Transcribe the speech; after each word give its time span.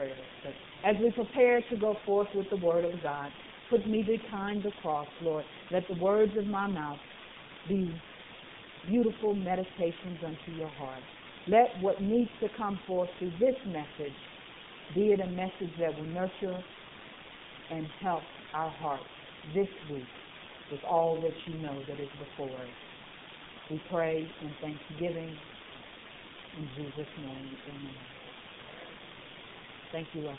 prayers. 0.00 0.18
But 0.44 0.54
as 0.88 0.96
we 1.02 1.10
prepare 1.10 1.60
to 1.70 1.76
go 1.76 1.96
forth 2.06 2.28
with 2.34 2.48
the 2.50 2.56
word 2.56 2.84
of 2.84 3.02
God, 3.02 3.30
put 3.68 3.86
me 3.86 4.02
behind 4.02 4.62
the 4.62 4.72
cross, 4.82 5.06
Lord. 5.22 5.44
Let 5.70 5.86
the 5.88 5.94
words 5.94 6.32
of 6.38 6.46
my 6.46 6.66
mouth 6.66 6.98
be 7.68 7.90
beautiful 8.88 9.34
meditations 9.34 10.18
unto 10.24 10.58
your 10.58 10.70
heart. 10.70 11.02
Let 11.46 11.78
what 11.80 12.00
needs 12.00 12.30
to 12.40 12.48
come 12.56 12.80
forth 12.86 13.10
through 13.18 13.32
this 13.38 13.56
message 13.66 14.16
be 14.94 15.12
it 15.12 15.20
a 15.20 15.26
message 15.26 15.72
that 15.78 15.96
will 15.96 16.06
nurture 16.06 16.64
and 17.70 17.86
help 18.02 18.22
our 18.54 18.70
hearts 18.70 19.04
this 19.54 19.68
week 19.90 20.02
with 20.70 20.80
all 20.84 21.20
that 21.22 21.32
you 21.46 21.60
know 21.60 21.78
that 21.88 22.00
is 22.00 22.08
before 22.18 22.56
us. 22.56 22.68
We 23.70 23.80
pray 23.88 24.28
in 24.42 24.54
thanksgiving 24.60 25.36
in 26.58 26.68
Jesus' 26.76 27.06
name. 27.22 27.56
Amen. 27.68 28.19
Thank 29.92 30.08
you, 30.14 30.22
Russell. 30.22 30.38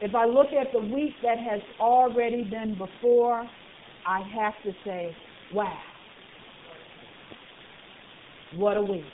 If 0.00 0.14
I 0.14 0.24
look 0.24 0.48
at 0.58 0.72
the 0.72 0.80
week 0.80 1.12
that 1.22 1.38
has 1.38 1.60
already 1.78 2.44
been 2.44 2.76
before, 2.78 3.48
I 4.06 4.20
have 4.34 4.54
to 4.64 4.72
say, 4.84 5.14
wow. 5.52 5.78
What 8.56 8.76
a 8.78 8.82
week. 8.82 9.04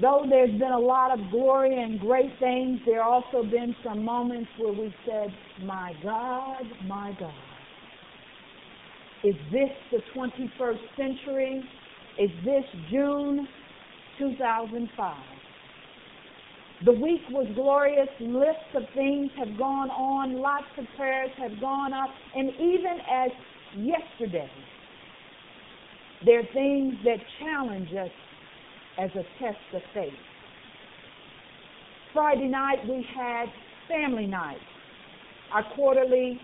Though 0.00 0.24
there's 0.28 0.52
been 0.52 0.72
a 0.72 0.78
lot 0.78 1.12
of 1.12 1.30
glory 1.30 1.82
and 1.82 2.00
great 2.00 2.32
things, 2.38 2.80
there 2.86 3.02
also 3.02 3.42
been 3.42 3.74
some 3.84 4.04
moments 4.04 4.48
where 4.56 4.72
we 4.72 4.94
said, 5.04 5.34
my 5.64 5.92
God, 6.02 6.62
my 6.86 7.12
God. 7.18 7.34
Is 9.24 9.36
this 9.52 9.70
the 9.90 9.98
21st 10.16 10.78
century? 10.96 11.62
Is 12.18 12.30
this 12.44 12.64
June 12.90 13.46
2005? 14.18 15.16
The 16.84 16.92
week 16.92 17.20
was 17.30 17.46
glorious. 17.54 18.08
Lists 18.20 18.74
of 18.74 18.82
things 18.94 19.30
have 19.38 19.56
gone 19.56 19.90
on. 19.90 20.40
Lots 20.40 20.66
of 20.78 20.84
prayers 20.96 21.30
have 21.38 21.60
gone 21.60 21.92
up. 21.92 22.10
And 22.34 22.50
even 22.50 22.98
as 23.10 23.30
yesterday, 23.76 24.50
there 26.24 26.40
are 26.40 26.52
things 26.52 26.94
that 27.04 27.18
challenge 27.40 27.88
us 27.92 28.10
as 28.98 29.10
a 29.10 29.22
test 29.42 29.58
of 29.74 29.82
faith. 29.94 30.12
Friday 32.12 32.48
night 32.48 32.86
we 32.86 33.06
had 33.14 33.46
family 33.88 34.26
night, 34.26 34.60
our 35.52 35.64
quarterly 35.74 36.40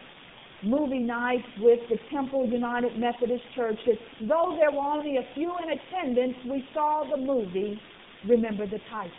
movie 0.62 0.98
night 0.98 1.44
with 1.60 1.80
the 1.88 1.96
Temple 2.10 2.46
United 2.46 2.98
Methodist 2.98 3.44
Church. 3.54 3.78
Though 4.22 4.56
there 4.58 4.70
were 4.70 4.84
only 4.84 5.16
a 5.16 5.34
few 5.34 5.52
in 5.62 5.70
attendance, 5.70 6.36
we 6.50 6.64
saw 6.74 7.04
the 7.10 7.16
movie 7.16 7.80
Remember 8.28 8.66
the 8.66 8.80
Titans. 8.90 9.14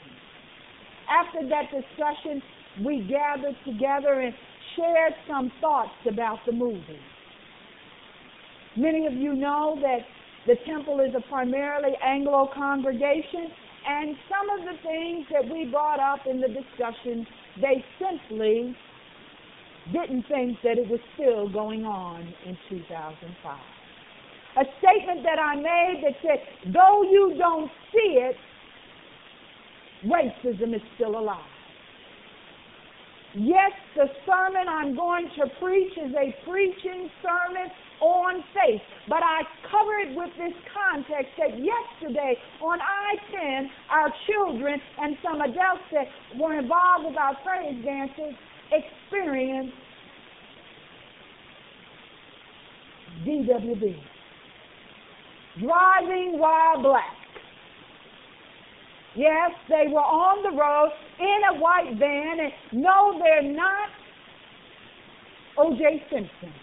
After 1.10 1.48
that 1.48 1.72
discussion, 1.72 2.42
we 2.86 3.08
gathered 3.10 3.56
together 3.66 4.20
and 4.20 4.34
shared 4.76 5.14
some 5.28 5.52
thoughts 5.62 5.96
about 6.08 6.40
the 6.46 6.52
movie. 6.52 7.00
Many 8.76 9.08
of 9.08 9.14
you 9.14 9.34
know 9.34 9.78
that 9.82 10.00
the 10.46 10.56
temple 10.66 11.00
is 11.00 11.14
a 11.16 11.22
primarily 11.30 11.94
Anglo 12.04 12.50
congregation, 12.54 13.50
and 13.88 14.16
some 14.28 14.60
of 14.60 14.66
the 14.66 14.82
things 14.84 15.26
that 15.32 15.50
we 15.52 15.66
brought 15.66 16.00
up 16.00 16.28
in 16.30 16.40
the 16.42 16.48
discussion, 16.48 17.26
they 17.62 17.84
simply 17.98 18.76
didn't 19.92 20.26
think 20.28 20.58
that 20.64 20.78
it 20.78 20.90
was 20.90 21.00
still 21.16 21.50
going 21.50 21.86
on 21.86 22.22
in 22.46 22.58
2005. 22.70 23.58
A 24.58 24.64
statement 24.80 25.24
that 25.24 25.40
I 25.40 25.56
made 25.56 26.02
that 26.04 26.16
said, 26.22 26.74
though 26.74 27.04
you 27.04 27.36
don't 27.38 27.70
see 27.94 28.20
it, 28.20 28.36
racism 30.06 30.76
is 30.76 30.82
still 30.96 31.20
alive. 31.20 31.40
Yes, 33.36 33.72
the 33.96 34.08
sermon 34.26 34.68
I'm 34.68 34.96
going 34.96 35.30
to 35.38 35.46
preach 35.62 35.94
is 35.98 36.12
a 36.18 36.34
preaching 36.50 37.10
sermon 37.22 37.70
on 38.02 38.44
faith. 38.58 38.82
But 39.08 39.22
I 39.22 39.44
covered 39.70 40.16
with 40.18 40.32
this 40.36 40.58
context 40.74 41.30
that 41.38 41.54
yesterday 41.54 42.36
on 42.60 42.80
I-10, 42.82 43.68
our 43.92 44.12
children 44.26 44.82
and 45.00 45.16
some 45.22 45.42
adults 45.42 45.86
that 45.94 46.08
were 46.40 46.58
involved 46.58 47.06
with 47.06 47.18
our 47.18 47.38
praise 47.46 47.78
dances 47.86 48.34
experienced 48.72 49.74
DWB. 53.26 53.96
Driving 55.60 56.40
while 56.40 56.82
black. 56.82 57.16
Yes, 59.16 59.52
they 59.68 59.92
were 59.92 60.00
on 60.00 60.44
the 60.44 60.56
road 60.56 60.92
in 61.20 61.56
a 61.56 61.60
white 61.60 61.98
van, 61.98 62.40
and 62.40 62.82
no, 62.84 63.20
they're 63.20 63.52
not 63.52 63.90
O.J. 65.58 66.04
Simpson. 66.10 66.54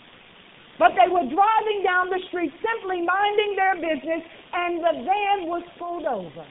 But 0.78 0.93
they 0.93 1.11
were 1.11 1.25
driving 1.25 1.81
down 1.84 2.09
the 2.09 2.21
street 2.28 2.53
simply 2.61 3.00
minding 3.05 3.56
their 3.56 3.77
business 3.77 4.23
and 4.53 4.78
the 4.78 4.93
van 5.05 5.49
was 5.49 5.62
pulled 5.78 6.05
over. 6.05 6.44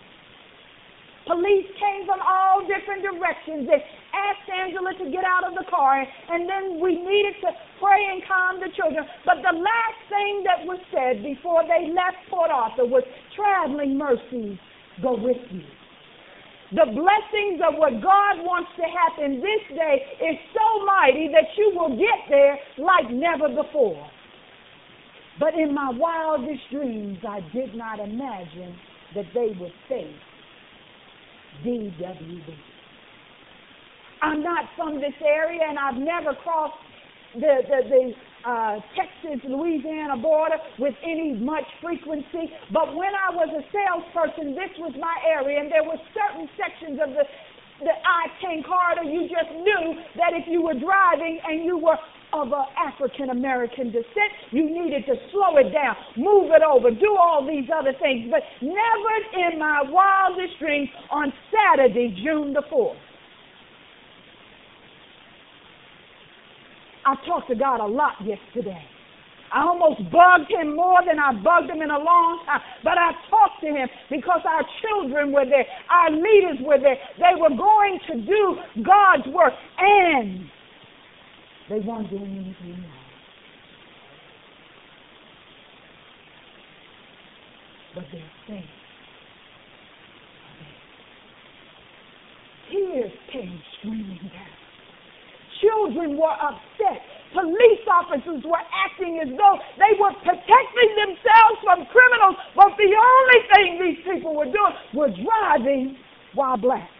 Police 1.25 1.65
came 1.81 2.05
from 2.05 2.21
all 2.21 2.61
different 2.69 3.01
directions. 3.01 3.65
They 3.65 3.81
asked 4.13 4.45
Angela 4.45 4.93
to 4.93 5.09
get 5.09 5.25
out 5.25 5.41
of 5.41 5.57
the 5.57 5.65
car 5.73 6.05
and 6.05 6.45
then 6.45 6.79
we 6.79 7.01
needed 7.01 7.41
to 7.41 7.49
pray 7.81 8.01
and 8.13 8.21
calm 8.29 8.61
the 8.61 8.69
children. 8.77 9.01
But 9.25 9.41
the 9.41 9.57
last 9.57 9.99
thing 10.05 10.45
that 10.45 10.61
was 10.69 10.77
said 10.93 11.25
before 11.25 11.65
they 11.65 11.89
left 11.89 12.21
Port 12.29 12.53
Arthur 12.53 12.85
was 12.85 13.01
traveling 13.33 13.97
mercies 13.97 14.57
go 15.01 15.17
with 15.17 15.41
you. 15.49 15.65
The 16.77 16.93
blessings 16.93 17.61
of 17.61 17.77
what 17.77 18.01
God 18.05 18.45
wants 18.45 18.69
to 18.77 18.85
happen 18.85 19.41
this 19.41 19.65
day 19.73 19.97
is 20.29 20.37
so 20.53 20.85
mighty 20.85 21.29
that 21.33 21.49
you 21.57 21.73
will 21.73 21.97
get 21.97 22.29
there 22.29 22.57
like 22.77 23.09
never 23.09 23.49
before. 23.49 24.05
But 25.39 25.53
in 25.55 25.73
my 25.73 25.89
wildest 25.89 26.61
dreams, 26.71 27.17
I 27.27 27.41
did 27.53 27.73
not 27.73 27.99
imagine 27.99 28.77
that 29.15 29.25
they 29.33 29.57
would 29.59 29.73
face 29.89 30.21
DWB. 31.65 32.55
I'm 34.21 34.43
not 34.43 34.65
from 34.77 35.01
this 35.01 35.17
area 35.25 35.61
and 35.67 35.77
I've 35.77 35.97
never 35.97 36.33
crossed 36.35 36.77
the, 37.33 37.61
the, 37.67 37.79
the 37.89 38.03
uh, 38.47 38.79
Texas, 38.95 39.41
Louisiana 39.49 40.17
border 40.17 40.57
with 40.79 40.93
any 41.03 41.33
much 41.33 41.65
frequency. 41.81 42.53
But 42.71 42.95
when 42.95 43.11
I 43.11 43.33
was 43.33 43.49
a 43.49 43.63
salesperson, 43.73 44.53
this 44.53 44.71
was 44.77 44.93
my 44.99 45.17
area 45.27 45.59
and 45.59 45.71
there 45.71 45.83
were 45.83 45.99
certain 46.13 46.47
sections 46.55 46.99
of 47.01 47.09
the 47.09 47.25
the 47.79 47.91
I-10 47.91 48.63
corridor, 48.63 49.03
you 49.03 49.27
just 49.27 49.51
knew 49.51 49.99
that 50.15 50.31
if 50.31 50.47
you 50.47 50.61
were 50.61 50.79
driving 50.79 51.39
and 51.43 51.65
you 51.65 51.77
were 51.77 51.97
of 52.41 52.51
an 52.51 52.65
African 52.75 53.29
American 53.29 53.91
descent, 53.91 54.31
you 54.51 54.65
needed 54.65 55.05
to 55.05 55.15
slow 55.31 55.57
it 55.57 55.71
down, 55.71 55.95
move 56.17 56.51
it 56.51 56.61
over, 56.61 56.91
do 56.91 57.15
all 57.19 57.45
these 57.45 57.69
other 57.73 57.93
things. 58.01 58.31
But 58.31 58.41
never 58.61 59.13
in 59.51 59.59
my 59.59 59.83
wildest 59.87 60.59
dreams 60.59 60.89
on 61.11 61.31
Saturday, 61.51 62.15
June 62.23 62.53
the 62.53 62.63
4th. 62.71 62.95
I 67.05 67.15
talked 67.27 67.49
to 67.49 67.55
God 67.55 67.81
a 67.81 67.85
lot 67.85 68.13
yesterday. 68.25 68.81
I 69.53 69.61
almost 69.61 70.01
bugged 70.11 70.49
him 70.49 70.75
more 70.75 70.99
than 71.05 71.19
I 71.19 71.31
bugged 71.31 71.69
him 71.69 71.81
in 71.81 71.91
a 71.91 72.01
long 72.01 72.43
time. 72.45 72.61
But 72.83 72.97
I 72.97 73.13
talked 73.29 73.61
to 73.61 73.67
him 73.67 73.87
because 74.09 74.41
our 74.43 74.65
children 74.81 75.31
were 75.31 75.45
there. 75.45 75.63
Our 75.87 76.11
leaders 76.11 76.59
were 76.59 76.79
there. 76.81 76.97
They 77.15 77.39
were 77.39 77.55
going 77.55 77.99
to 78.09 78.13
do 78.25 78.57
God's 78.83 79.27
work. 79.31 79.53
They 81.75 81.81
weren't 81.81 82.09
doing 82.09 82.23
anything 82.23 82.71
wrong. 82.71 83.03
But 87.95 88.05
their 88.13 88.31
faith. 88.47 88.63
Tears 92.71 93.11
came 93.29 93.59
streaming 93.77 94.23
down. 94.23 94.55
Children 95.59 96.15
were 96.15 96.31
upset. 96.31 97.03
Police 97.33 97.83
officers 97.91 98.45
were 98.45 98.63
acting 98.87 99.19
as 99.21 99.27
though 99.35 99.59
they 99.75 99.99
were 99.99 100.13
protecting 100.23 100.91
themselves 100.95 101.59
from 101.61 101.85
criminals, 101.91 102.37
but 102.55 102.71
the 102.77 102.87
only 102.87 103.39
thing 103.51 103.79
these 103.83 104.13
people 104.13 104.33
were 104.33 104.45
doing 104.45 104.75
was 104.93 105.11
driving 105.19 105.97
while 106.35 106.55
black. 106.55 106.94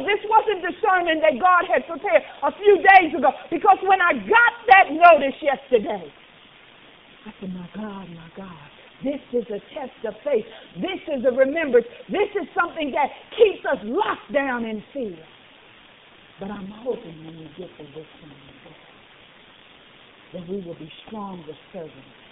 This 0.00 0.22
wasn't 0.24 0.62
sermon 0.82 1.22
that 1.22 1.38
God 1.38 1.64
had 1.70 1.86
prepared 1.86 2.22
a 2.42 2.52
few 2.58 2.76
days 2.82 3.14
ago. 3.16 3.30
Because 3.50 3.78
when 3.86 4.00
I 4.00 4.12
got 4.26 4.52
that 4.68 4.86
notice 4.92 5.36
yesterday, 5.40 6.12
I 7.26 7.30
said, 7.40 7.54
my 7.54 7.68
God, 7.74 8.08
my 8.10 8.30
God, 8.36 8.68
this 9.04 9.22
is 9.32 9.46
a 9.48 9.60
test 9.74 9.96
of 10.06 10.14
faith. 10.24 10.44
This 10.76 11.00
is 11.06 11.24
a 11.24 11.32
remembrance. 11.32 11.86
This 12.10 12.30
is 12.34 12.46
something 12.54 12.90
that 12.92 13.08
keeps 13.38 13.64
us 13.66 13.78
locked 13.84 14.32
down 14.32 14.64
in 14.64 14.82
fear. 14.92 15.18
But 16.40 16.50
I'm 16.50 16.70
hoping 16.82 17.24
when 17.24 17.38
we 17.38 17.46
get 17.56 17.70
to 17.78 17.84
this 17.94 18.10
one, 18.22 18.34
that 20.34 20.48
we 20.48 20.60
will 20.66 20.74
be 20.74 20.90
stronger 21.06 21.52
servants 21.72 22.22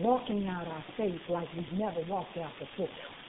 walking 0.00 0.48
out 0.48 0.66
our 0.66 0.84
faith 0.96 1.20
like 1.28 1.46
we've 1.54 1.78
never 1.78 2.00
walked 2.08 2.36
out 2.38 2.50
before 2.58 2.88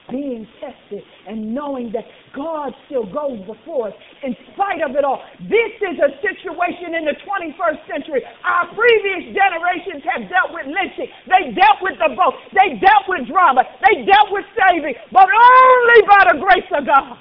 being 0.09 0.47
tested 0.61 1.03
and 1.27 1.53
knowing 1.53 1.91
that 1.93 2.05
God 2.35 2.73
still 2.85 3.05
goes 3.05 3.39
before 3.47 3.89
us 3.89 3.97
in 4.23 4.35
spite 4.53 4.81
of 4.81 4.95
it 4.95 5.03
all. 5.03 5.21
This 5.49 5.73
is 5.81 5.97
a 5.97 6.13
situation 6.21 6.93
in 6.93 7.05
the 7.05 7.17
21st 7.25 7.79
century. 7.89 8.21
Our 8.43 8.69
previous 8.75 9.33
generations 9.33 10.03
have 10.05 10.29
dealt 10.29 10.53
with 10.53 10.67
lynching. 10.67 11.09
They 11.25 11.53
dealt 11.53 11.81
with 11.81 11.97
the 11.97 12.13
boat. 12.13 12.35
They 12.53 12.77
dealt 12.77 13.05
with 13.07 13.27
drama. 13.27 13.63
They 13.81 14.05
dealt 14.05 14.29
with 14.29 14.45
saving, 14.53 14.95
but 15.11 15.25
only 15.25 15.99
by 16.07 16.21
the 16.33 16.37
grace 16.39 16.69
of 16.73 16.85
God. 16.85 17.17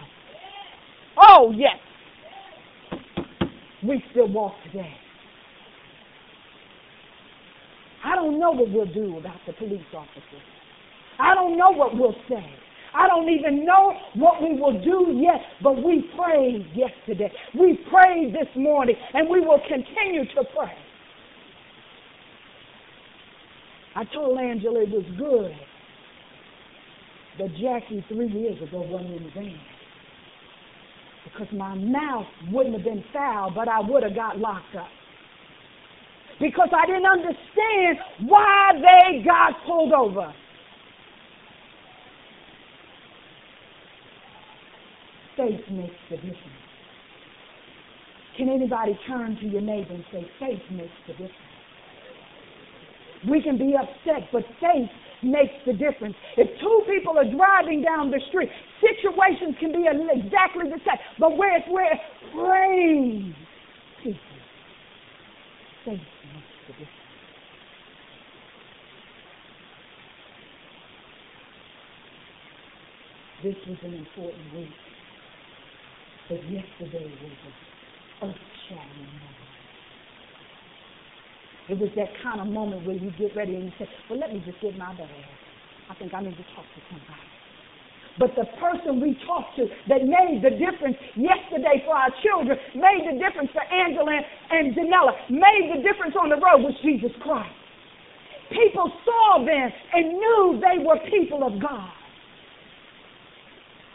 Oh, 1.16 1.52
yes. 1.56 1.78
We 3.86 4.02
still 4.10 4.28
walk 4.28 4.54
today. 4.64 4.92
I 8.04 8.14
don't 8.14 8.38
know 8.38 8.50
what 8.50 8.70
we'll 8.70 8.92
do 8.92 9.18
about 9.18 9.40
the 9.46 9.52
police 9.54 9.84
officers. 9.94 10.44
I 11.18 11.34
don't 11.34 11.56
know 11.56 11.70
what 11.70 11.96
we'll 11.96 12.16
say. 12.28 12.44
I 12.96 13.08
don't 13.08 13.28
even 13.28 13.64
know 13.64 13.92
what 14.14 14.40
we 14.40 14.58
will 14.58 14.80
do 14.80 15.18
yet, 15.20 15.40
but 15.62 15.82
we 15.82 16.08
prayed 16.16 16.66
yesterday. 16.74 17.32
We 17.58 17.78
prayed 17.90 18.32
this 18.32 18.48
morning, 18.56 18.94
and 19.14 19.28
we 19.28 19.40
will 19.40 19.60
continue 19.68 20.24
to 20.24 20.44
pray. 20.56 20.72
I 23.96 24.04
told 24.12 24.38
Angela 24.38 24.82
it 24.82 24.90
was 24.90 25.04
good 25.18 25.52
that 27.38 27.50
Jackie 27.56 28.04
three 28.08 28.28
years 28.28 28.60
ago 28.62 28.82
wasn't 28.82 29.14
in 29.14 29.30
vain. 29.34 29.60
Because 31.24 31.52
my 31.52 31.74
mouth 31.74 32.26
wouldn't 32.52 32.76
have 32.76 32.84
been 32.84 33.04
foul, 33.12 33.50
but 33.52 33.66
I 33.66 33.80
would 33.80 34.02
have 34.04 34.14
got 34.14 34.38
locked 34.38 34.76
up. 34.76 34.86
Because 36.40 36.68
I 36.76 36.86
didn't 36.86 37.06
understand 37.06 37.98
why 38.28 38.72
they 38.74 39.24
got 39.24 39.54
pulled 39.66 39.92
over. 39.92 40.32
Faith 45.44 45.60
makes 45.70 45.94
the 46.08 46.16
difference. 46.16 46.64
Can 48.38 48.48
anybody 48.48 48.98
turn 49.06 49.36
to 49.36 49.46
your 49.46 49.60
neighbor 49.60 49.92
and 49.92 50.04
say, 50.10 50.26
faith 50.40 50.62
makes 50.70 50.94
the 51.06 51.12
difference? 51.12 51.32
We 53.28 53.42
can 53.42 53.58
be 53.58 53.74
upset, 53.76 54.28
but 54.32 54.42
faith 54.58 54.88
makes 55.22 55.52
the 55.66 55.74
difference. 55.74 56.14
If 56.38 56.48
two 56.60 56.82
people 56.88 57.18
are 57.18 57.24
driving 57.24 57.82
down 57.82 58.10
the 58.10 58.20
street, 58.28 58.48
situations 58.80 59.54
can 59.60 59.72
be 59.72 59.84
exactly 59.86 60.64
the 60.64 60.78
same. 60.78 60.98
But 61.18 61.36
where 61.36 61.58
it's 61.58 61.68
where 61.68 62.00
people, 64.02 64.18
faith 65.84 66.00
makes 66.32 66.52
the 66.66 66.72
difference. 66.72 66.90
This 73.42 73.56
was 73.68 73.78
an 73.82 73.92
important 73.92 74.54
week. 74.54 74.70
But 76.28 76.40
yesterday 76.48 77.04
was 77.04 77.36
an 78.22 78.28
earth-shattering 78.28 79.12
moment. 79.12 79.44
It 81.68 81.78
was 81.78 81.90
that 81.96 82.08
kind 82.22 82.40
of 82.40 82.48
moment 82.48 82.86
where 82.86 82.96
you 82.96 83.12
get 83.18 83.36
ready 83.36 83.56
and 83.56 83.64
you 83.64 83.72
say, 83.78 83.88
well, 84.08 84.18
let 84.18 84.32
me 84.32 84.42
just 84.44 84.60
get 84.60 84.76
my 84.76 84.92
bag. 84.96 85.08
I 85.88 85.94
think 85.94 86.12
I 86.12 86.20
need 86.20 86.36
to 86.36 86.46
talk 86.56 86.64
to 86.64 86.80
somebody. 86.88 87.28
But 88.18 88.30
the 88.36 88.46
person 88.60 89.00
we 89.00 89.18
talked 89.26 89.56
to 89.56 89.66
that 89.88 90.04
made 90.06 90.40
the 90.40 90.54
difference 90.56 90.96
yesterday 91.16 91.82
for 91.84 91.96
our 91.96 92.12
children, 92.22 92.56
made 92.76 93.02
the 93.04 93.18
difference 93.18 93.50
for 93.52 93.64
Angela 93.64 94.20
and 94.50 94.72
Janella, 94.76 95.12
made 95.28 95.72
the 95.76 95.82
difference 95.82 96.14
on 96.20 96.28
the 96.28 96.36
road 96.36 96.62
was 96.62 96.74
Jesus 96.84 97.10
Christ. 97.20 97.52
People 98.50 98.92
saw 99.04 99.44
them 99.44 99.68
and 99.92 100.04
knew 100.14 100.60
they 100.62 100.84
were 100.84 101.00
people 101.10 101.42
of 101.44 101.60
God. 101.60 101.90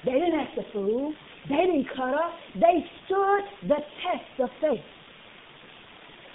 They 0.05 0.13
didn't 0.13 0.35
ask 0.35 0.55
the 0.55 0.65
food. 0.73 1.15
They 1.49 1.65
didn't 1.65 1.87
cut 1.95 2.13
up. 2.13 2.33
They 2.55 2.85
stood 3.05 3.69
the 3.69 3.81
test 4.05 4.39
of 4.39 4.49
faith. 4.61 4.85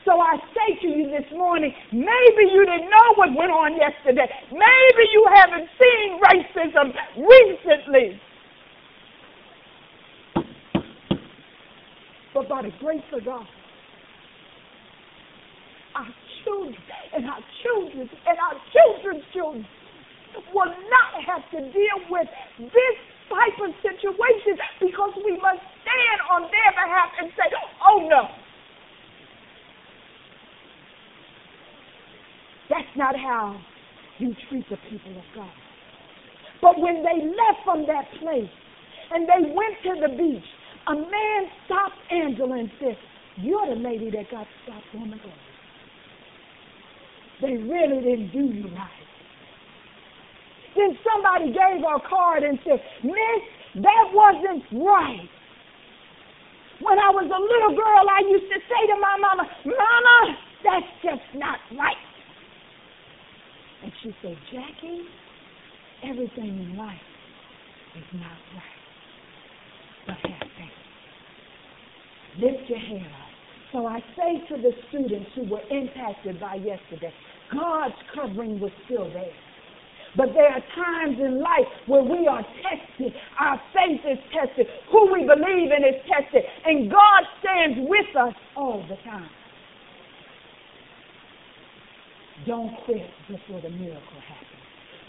So 0.04 0.20
I 0.20 0.36
say 0.36 0.80
to 0.82 0.88
you 0.88 1.08
this 1.08 1.30
morning, 1.32 1.72
maybe 1.92 2.42
you 2.52 2.66
didn't 2.66 2.90
know 2.90 3.14
what 3.16 3.30
went 3.30 3.50
on 3.50 3.76
yesterday. 3.76 4.28
Maybe 4.50 5.02
you 5.12 5.26
haven't 5.34 5.68
seen 5.80 6.20
racism 6.20 6.92
recently. 7.16 8.20
But 12.34 12.48
by 12.48 12.62
the 12.62 12.72
grace 12.80 13.00
of 13.12 13.24
God, 13.24 13.46
our 15.94 16.08
children 16.44 16.76
and 17.14 17.24
our 17.26 17.40
children 17.62 18.10
and 18.26 18.38
our 18.38 18.60
children's 18.74 19.24
children 19.32 19.64
will 20.52 20.66
not 20.66 21.22
have 21.24 21.48
to 21.52 21.60
deal 21.72 21.98
with 22.10 22.26
this 22.58 22.98
type 23.28 23.58
of 23.62 23.72
situation 23.80 24.54
because 24.80 25.12
we 25.24 25.36
must 25.40 25.62
stand 25.82 26.18
on 26.32 26.42
their 26.48 26.72
behalf 26.72 27.10
and 27.20 27.30
say, 27.36 27.48
oh 27.88 28.06
no. 28.08 28.22
That's 32.70 32.94
not 32.96 33.14
how 33.16 33.60
you 34.18 34.34
treat 34.48 34.64
the 34.70 34.76
people 34.90 35.12
of 35.12 35.24
God. 35.34 35.52
But 36.62 36.80
when 36.80 37.04
they 37.04 37.26
left 37.28 37.60
from 37.64 37.86
that 37.86 38.08
place 38.20 38.50
and 39.12 39.28
they 39.28 39.52
went 39.52 39.76
to 39.84 40.00
the 40.00 40.16
beach, 40.16 40.48
a 40.86 40.94
man 40.94 41.40
stopped 41.66 41.96
Angela 42.10 42.58
and 42.58 42.70
said, 42.80 42.96
You're 43.36 43.66
the 43.68 43.80
lady 43.80 44.10
that 44.10 44.30
got 44.30 44.46
stopped 44.64 44.86
on 44.94 45.10
the 45.10 45.16
road. 45.16 45.44
They 47.42 47.56
really 47.56 48.02
didn't 48.02 48.32
do 48.32 48.54
you 48.54 48.68
right. 48.74 49.13
Then 50.76 50.98
somebody 51.06 51.54
gave 51.54 51.82
her 51.82 51.96
a 51.96 52.08
card 52.08 52.42
and 52.42 52.58
said, 52.64 52.80
Miss, 53.02 53.42
that 53.82 54.04
wasn't 54.12 54.62
right. 54.72 55.28
When 56.82 56.98
I 56.98 57.10
was 57.14 57.30
a 57.30 57.40
little 57.40 57.74
girl, 57.78 58.04
I 58.10 58.20
used 58.28 58.50
to 58.50 58.58
say 58.58 58.82
to 58.90 58.96
my 58.98 59.16
mama, 59.18 59.48
Mama, 59.64 60.18
that's 60.64 60.90
just 61.02 61.26
not 61.38 61.58
right. 61.78 62.02
And 63.82 63.92
she 64.02 64.14
said, 64.22 64.36
Jacqui, 64.52 65.04
everything 66.02 66.58
in 66.58 66.76
life 66.76 66.98
is 67.96 68.04
not 68.14 68.38
right. 68.56 68.80
But 70.06 70.30
have 70.30 70.48
faith. 70.58 70.82
Lift 72.42 72.68
your 72.68 72.78
head 72.78 73.06
up. 73.06 73.34
So 73.72 73.86
I 73.86 74.00
say 74.16 74.54
to 74.54 74.62
the 74.62 74.72
students 74.88 75.30
who 75.34 75.44
were 75.48 75.62
impacted 75.70 76.40
by 76.40 76.56
yesterday, 76.56 77.12
God's 77.52 77.94
covering 78.14 78.60
was 78.60 78.72
still 78.86 79.08
there. 79.12 79.32
But 80.16 80.28
there 80.34 80.48
are 80.48 80.62
times 80.74 81.18
in 81.18 81.40
life 81.40 81.66
where 81.86 82.02
we 82.02 82.26
are 82.26 82.44
tested. 82.62 83.12
Our 83.38 83.60
faith 83.74 84.00
is 84.06 84.18
tested. 84.32 84.66
Who 84.90 85.12
we 85.12 85.26
believe 85.26 85.70
in 85.70 85.82
is 85.82 86.00
tested. 86.06 86.44
And 86.64 86.90
God 86.90 87.22
stands 87.40 87.78
with 87.88 88.16
us 88.16 88.34
all 88.56 88.84
the 88.88 88.96
time. 89.02 89.30
Don't 92.46 92.74
quit 92.84 93.08
before 93.28 93.60
the 93.60 93.70
miracle 93.70 94.20
happens. 94.28 94.54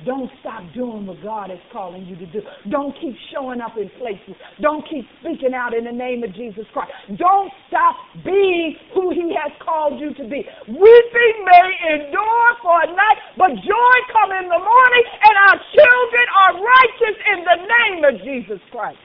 Don't 0.04 0.30
stop 0.42 0.62
doing 0.74 1.08
what 1.08 1.24
God 1.24 1.52
is 1.52 1.60
calling 1.72 2.06
you 2.06 2.18
to 2.18 2.26
do. 2.28 2.42
Don't 2.70 2.94
keep 3.00 3.16
showing 3.32 3.62
up 3.62 3.78
in 3.78 3.90
places. 3.98 4.36
Don't 4.60 4.84
keep 4.90 5.08
speaking 5.22 5.54
out 5.56 5.74
in 5.74 5.86
the 5.86 5.92
name 5.92 6.24
of 6.24 6.36
Jesus 6.36 6.66
Christ. 6.74 6.92
Don't 7.16 7.52
stop 7.70 7.96
being 8.26 8.76
who 8.94 9.12
He 9.12 9.32
has 9.40 9.56
called 9.64 10.00
you 10.00 10.14
to 10.14 10.24
be. 10.28 10.44
Weeping 10.68 11.36
may 11.48 11.96
endure 11.96 12.52
for 12.62 12.84
a 12.84 12.88
night, 12.88 13.20
but 13.38 13.56
joy 13.56 13.96
come 14.12 14.36
in 14.36 14.50
the 14.52 14.60
morning, 14.60 15.04
and 15.24 15.36
our 15.48 15.58
children 15.72 16.26
are 16.44 16.54
righteous 16.60 17.18
in 17.32 17.40
the 17.48 17.58
name 17.64 18.04
of 18.04 18.14
Jesus 18.26 18.60
Christ. 18.72 19.00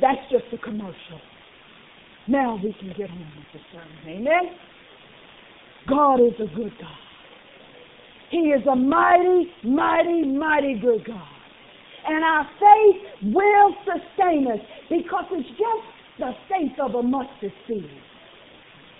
That's 0.00 0.20
just 0.30 0.52
a 0.52 0.58
commercial. 0.58 1.20
Now 2.32 2.56
we 2.56 2.74
can 2.80 2.88
get 2.96 3.10
on 3.10 3.18
with 3.18 3.52
the 3.52 3.60
sermon. 3.70 3.98
Amen? 4.08 4.56
God 5.86 6.14
is 6.14 6.32
a 6.40 6.48
good 6.56 6.72
God. 6.80 7.02
He 8.30 8.38
is 8.56 8.66
a 8.66 8.74
mighty, 8.74 9.52
mighty, 9.62 10.24
mighty 10.24 10.78
good 10.80 11.04
God. 11.04 11.28
And 12.08 12.24
our 12.24 12.48
faith 12.56 13.34
will 13.34 13.74
sustain 13.84 14.46
us 14.50 14.64
because 14.88 15.24
it's 15.32 15.48
just 15.50 15.86
the 16.18 16.32
faith 16.48 16.72
of 16.80 16.94
a 16.94 17.02
mustard 17.02 17.52
seed. 17.68 17.84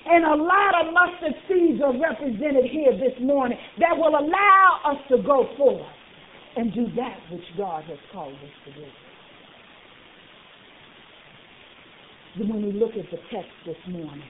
And 0.04 0.26
a 0.26 0.36
lot 0.36 0.84
of 0.84 0.92
mustard 0.92 1.32
seeds 1.48 1.80
are 1.82 1.98
represented 1.98 2.66
here 2.70 2.92
this 2.92 3.16
morning 3.22 3.56
that 3.78 3.96
will 3.96 4.14
allow 4.14 4.80
us 4.92 4.98
to 5.08 5.22
go 5.22 5.48
forth 5.56 5.88
and 6.56 6.70
do 6.74 6.84
that 6.96 7.16
which 7.30 7.44
God 7.56 7.84
has 7.84 7.98
called 8.12 8.34
us 8.34 8.52
to 8.66 8.72
do. 8.74 8.86
When 12.38 12.64
we 12.64 12.72
look 12.72 12.92
at 12.92 13.10
the 13.10 13.18
text 13.30 13.52
this 13.66 13.76
morning, 13.88 14.22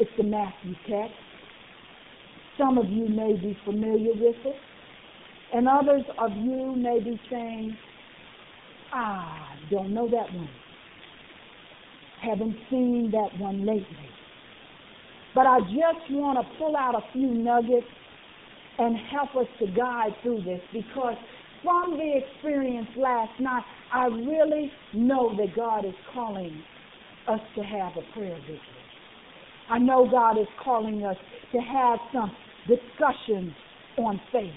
it's 0.00 0.10
the 0.16 0.24
Matthew 0.24 0.74
text. 0.88 1.14
Some 2.58 2.78
of 2.78 2.88
you 2.88 3.08
may 3.08 3.34
be 3.34 3.56
familiar 3.64 4.12
with 4.12 4.36
it, 4.44 4.56
and 5.54 5.68
others 5.68 6.02
of 6.18 6.32
you 6.32 6.74
may 6.76 6.98
be 6.98 7.20
saying, 7.30 7.76
ah, 8.92 9.54
don't 9.70 9.94
know 9.94 10.08
that 10.08 10.34
one. 10.34 10.48
Haven't 12.20 12.56
seen 12.70 13.10
that 13.12 13.38
one 13.38 13.64
lately. 13.64 14.08
But 15.34 15.46
I 15.46 15.60
just 15.60 16.10
want 16.10 16.38
to 16.38 16.58
pull 16.58 16.76
out 16.76 16.96
a 16.96 17.12
few 17.12 17.28
nuggets 17.28 17.86
and 18.78 18.96
help 19.12 19.36
us 19.36 19.46
to 19.60 19.66
guide 19.68 20.14
through 20.22 20.42
this 20.42 20.60
because 20.72 21.14
from 21.64 21.96
the 21.96 22.20
experience 22.22 22.88
last 22.96 23.40
night, 23.40 23.64
I 23.92 24.06
really 24.06 24.70
know 24.92 25.34
that 25.36 25.56
God 25.56 25.84
is 25.84 25.94
calling 26.12 26.62
us 27.26 27.40
to 27.56 27.62
have 27.62 27.92
a 27.96 28.02
prayer 28.12 28.36
victory. 28.36 28.58
I 29.70 29.78
know 29.78 30.06
God 30.08 30.38
is 30.38 30.46
calling 30.62 31.04
us 31.04 31.16
to 31.52 31.58
have 31.58 31.98
some 32.12 32.30
discussions 32.68 33.52
on 33.96 34.20
faith. 34.30 34.52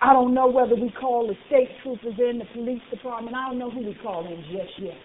I 0.00 0.12
don't 0.12 0.34
know 0.34 0.48
whether 0.48 0.74
we 0.74 0.90
call 0.98 1.28
the 1.28 1.34
state 1.46 1.68
troopers 1.82 2.18
in, 2.18 2.38
the 2.38 2.46
police 2.54 2.82
department. 2.90 3.36
I 3.36 3.50
don't 3.50 3.58
know 3.58 3.70
who 3.70 3.86
we 3.86 3.96
call 4.02 4.26
in 4.26 4.42
just 4.50 4.72
yet. 4.80 4.96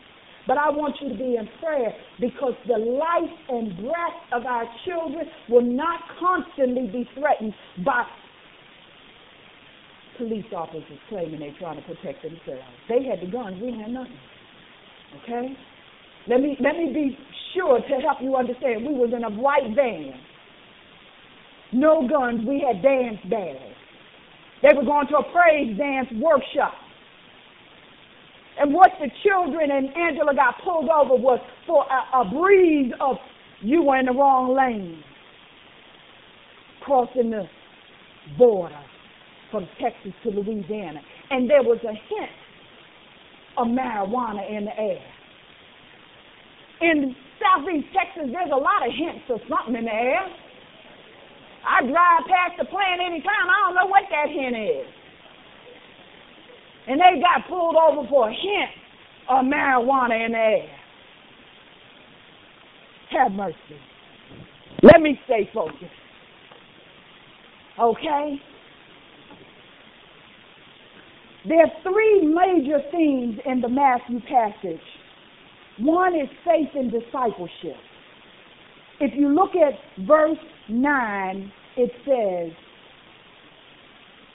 But 0.48 0.58
I 0.58 0.70
want 0.70 0.96
you 1.02 1.10
to 1.10 1.16
be 1.16 1.36
in 1.36 1.48
prayer 1.62 1.94
because 2.22 2.54
the 2.68 2.78
life 2.78 3.38
and 3.50 3.76
breath 3.78 4.20
of 4.32 4.46
our 4.46 4.64
children 4.86 5.28
will 5.50 5.62
not 5.62 6.00
constantly 6.18 6.88
be 6.88 7.08
threatened 7.20 7.54
by 7.86 8.06
police 10.18 10.46
officers 10.56 11.00
claiming 11.10 11.40
they're 11.40 11.56
trying 11.60 11.78
to 11.78 11.84
protect 11.84 12.24
themselves. 12.24 12.66
They 12.90 13.04
had 13.06 13.22
the 13.22 13.32
guns, 13.32 13.62
we 13.62 13.72
had 13.72 13.92
nothing. 13.92 14.20
Okay? 15.24 15.56
Let 16.28 16.42
me 16.42 16.58
let 16.60 16.76
me 16.76 16.92
be 16.94 17.18
sure 17.54 17.80
to 17.80 17.96
help 18.02 18.18
you 18.22 18.36
understand. 18.36 18.86
We 18.86 18.94
was 18.94 19.12
in 19.16 19.24
a 19.24 19.30
white 19.30 19.74
van. 19.76 20.14
No 21.72 22.08
guns, 22.08 22.42
we 22.48 22.64
had 22.66 22.82
dance 22.82 23.20
bands. 23.30 23.76
They 24.62 24.70
were 24.76 24.84
going 24.84 25.08
to 25.08 25.18
a 25.18 25.24
praise 25.32 25.78
dance 25.78 26.08
workshop. 26.22 26.74
And 28.60 28.74
what 28.74 28.92
the 29.00 29.10
children 29.24 29.70
and 29.72 29.96
Angela 29.96 30.34
got 30.34 30.56
pulled 30.64 30.90
over 30.90 31.16
was 31.16 31.40
for 31.68 31.86
a, 31.86 32.22
a 32.22 32.26
breeze 32.30 32.92
of 33.00 33.18
you 33.62 33.84
were 33.84 33.98
in 33.98 34.08
the 34.08 34.14
wrong 34.14 34.56
lane. 34.56 35.04
Crossing 36.82 37.30
the 37.30 37.44
border 38.38 38.80
from 39.52 39.68
Texas 39.82 40.14
to 40.24 40.30
Louisiana. 40.30 41.02
And 41.30 41.50
there 41.50 41.64
was 41.64 41.80
a 41.84 41.94
hint 41.94 42.32
of 43.58 43.68
marijuana 43.68 44.50
in 44.50 44.66
the 44.66 44.80
air. 44.80 45.06
In 46.82 47.16
southeast 47.42 47.88
Texas, 47.94 48.30
there's 48.32 48.52
a 48.52 48.56
lot 48.56 48.86
of 48.86 48.94
hints 48.94 49.26
of 49.30 49.40
something 49.50 49.76
in 49.76 49.86
the 49.86 49.94
air. 49.94 50.22
I 51.68 51.82
drive 51.82 52.24
past 52.30 52.54
the 52.60 52.66
plant 52.66 53.02
anytime. 53.02 53.50
I 53.50 53.68
don't 53.68 53.76
know 53.76 53.88
what 53.88 54.04
that 54.10 54.30
hint 54.30 54.56
is. 54.56 54.88
And 56.88 57.00
they 57.00 57.20
got 57.20 57.48
pulled 57.50 57.76
over 57.76 58.08
for 58.08 58.30
a 58.30 58.32
hint 58.32 58.72
of 59.30 59.46
marijuana 59.46 60.26
in 60.26 60.32
the 60.32 60.38
air. 60.38 60.70
Have 63.12 63.32
mercy. 63.32 63.58
Let 64.84 65.02
me 65.02 65.20
stay 65.26 65.50
focused. 65.54 65.86
Okay? 67.80 68.42
There 71.48 71.62
are 71.62 71.72
three 71.84 72.28
major 72.28 72.80
themes 72.92 73.40
in 73.46 73.62
the 73.62 73.70
Matthew 73.70 74.20
passage. 74.22 74.82
One 75.80 76.14
is 76.16 76.28
faith 76.44 76.70
and 76.74 76.92
discipleship. 76.92 77.78
If 79.00 79.14
you 79.16 79.34
look 79.34 79.52
at 79.56 79.74
verse 80.06 80.38
9, 80.68 81.52
it 81.78 81.92
says 82.04 82.58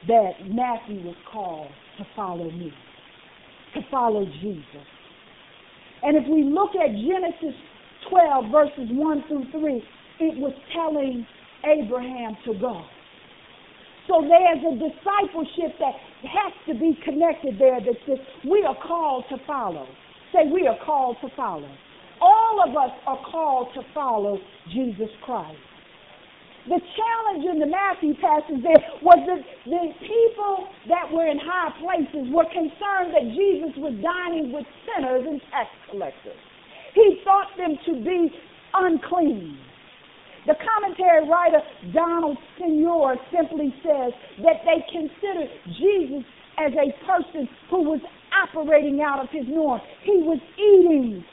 that 0.08 0.32
Matthew 0.48 1.04
was 1.04 1.16
called 1.30 1.70
to 1.98 2.06
follow 2.16 2.50
me, 2.50 2.72
to 3.74 3.80
follow 3.90 4.24
Jesus. 4.40 4.86
And 6.02 6.16
if 6.16 6.24
we 6.30 6.44
look 6.44 6.70
at 6.76 6.90
Genesis 6.92 7.60
12, 8.08 8.44
verses 8.50 8.88
1 8.90 9.24
through 9.28 9.44
3, 9.50 9.82
it 10.20 10.38
was 10.38 10.52
telling 10.74 11.26
Abraham 11.64 12.36
to 12.46 12.54
go. 12.58 12.82
So 14.08 14.26
there's 14.26 14.62
a 14.66 14.74
discipleship 14.74 15.78
that 15.78 15.94
has 16.26 16.52
to 16.66 16.74
be 16.74 16.98
connected 17.04 17.58
there 17.58 17.80
that 17.80 17.96
says 18.06 18.18
we 18.48 18.64
are 18.66 18.76
called 18.86 19.24
to 19.30 19.36
follow. 19.46 19.86
Say 20.32 20.50
we 20.52 20.66
are 20.66 20.78
called 20.84 21.16
to 21.22 21.28
follow. 21.36 21.70
All 22.20 22.62
of 22.66 22.76
us 22.76 22.90
are 23.06 23.18
called 23.30 23.68
to 23.74 23.82
follow 23.94 24.38
Jesus 24.72 25.10
Christ. 25.24 25.58
The 26.68 26.78
challenge 26.78 27.44
in 27.50 27.58
the 27.58 27.66
Matthew 27.66 28.14
passage 28.22 28.62
there 28.62 28.78
was 29.02 29.18
that 29.26 29.42
the 29.66 29.82
people 29.98 30.68
that 30.88 31.10
were 31.10 31.26
in 31.26 31.38
high 31.42 31.74
places 31.82 32.30
were 32.30 32.46
concerned 32.54 33.10
that 33.18 33.26
Jesus 33.34 33.74
was 33.82 33.98
dining 33.98 34.52
with 34.52 34.64
sinners 34.86 35.26
and 35.26 35.42
tax 35.50 35.70
collectors. 35.90 36.38
He 36.94 37.20
thought 37.24 37.50
them 37.58 37.74
to 37.86 37.92
be 38.04 38.30
unclean. 38.74 39.58
The 40.46 40.54
commentary 40.58 41.28
writer 41.28 41.60
Donald 41.92 42.36
Senior 42.58 43.14
simply 43.30 43.72
says 43.82 44.12
that 44.42 44.62
they 44.64 44.82
considered 44.90 45.48
Jesus 45.78 46.24
as 46.58 46.72
a 46.72 47.06
person 47.06 47.48
who 47.70 47.82
was 47.82 48.00
operating 48.42 49.00
out 49.00 49.22
of 49.22 49.28
his 49.30 49.44
norm. 49.48 49.80
He 50.02 50.22
was 50.22 50.38
eating 50.58 51.24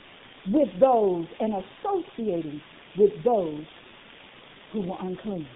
with 0.52 0.70
those 0.80 1.26
and 1.40 1.54
associating 1.54 2.62
with 2.98 3.12
those 3.24 3.66
who 4.74 4.82
were 4.82 4.98
unclean. 5.02 5.48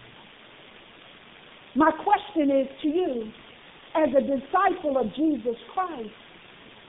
My 1.76 1.92
question 1.92 2.50
is 2.52 2.68
to 2.82 2.88
you, 2.88 3.32
as 3.96 4.10
a 4.18 4.22
disciple 4.22 4.98
of 4.98 5.08
Jesus 5.16 5.56
Christ, 5.74 6.10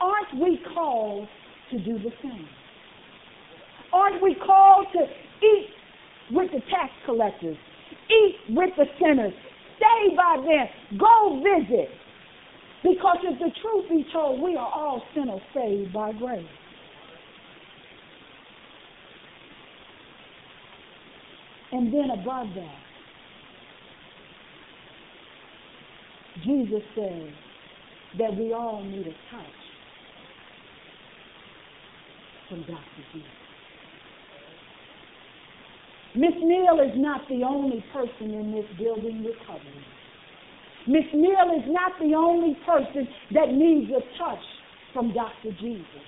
aren't 0.01 0.43
we 0.43 0.59
called 0.75 1.29
to 1.71 1.79
do 1.79 1.99
the 1.99 2.11
same? 2.23 2.49
Aren't 3.93 4.23
we 4.23 4.35
called 4.35 4.87
to 4.93 5.01
eat 5.47 5.69
with 6.31 6.51
the 6.51 6.61
tax 6.71 6.93
collectors, 7.05 7.57
eat 8.11 8.37
with 8.51 8.71
the 8.77 8.85
sinners, 9.01 9.33
stay 9.77 10.17
by 10.17 10.37
them, 10.37 10.99
go 10.99 11.43
visit? 11.43 11.91
Because 12.83 13.17
if 13.23 13.39
the 13.39 13.51
truth 13.63 13.89
be 13.89 14.07
told, 14.13 14.43
we 14.43 14.57
are 14.57 14.71
all 14.73 15.03
sinners 15.15 15.41
saved 15.55 15.93
by 15.93 16.13
grace. 16.13 16.47
And 21.73 21.93
then 21.93 22.11
above 22.11 22.49
that, 22.55 22.79
Jesus 26.45 26.83
says 26.95 27.31
that 28.19 28.37
we 28.37 28.53
all 28.53 28.83
need 28.85 29.07
a 29.07 29.35
touch 29.35 29.47
from 32.49 32.61
Dr. 32.61 32.79
Jesus. 33.13 33.44
Miss 36.15 36.35
Neal 36.43 36.79
is 36.79 36.95
not 36.95 37.23
the 37.29 37.43
only 37.43 37.85
person 37.93 38.31
in 38.31 38.53
this 38.53 38.67
building 38.79 39.25
recovering. 39.25 39.85
Miss 40.87 41.07
Neal 41.13 41.51
is 41.59 41.67
not 41.67 41.93
the 41.99 42.15
only 42.15 42.57
person 42.65 43.09
that 43.33 43.51
needs 43.51 43.91
a 43.91 44.01
touch 44.19 44.45
from 44.93 45.13
Dr. 45.13 45.51
Jesus. 45.61 46.05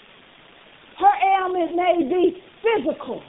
Her 0.99 1.15
ailment 1.43 1.75
may 1.75 2.07
be 2.07 2.39
physical. 2.63 3.21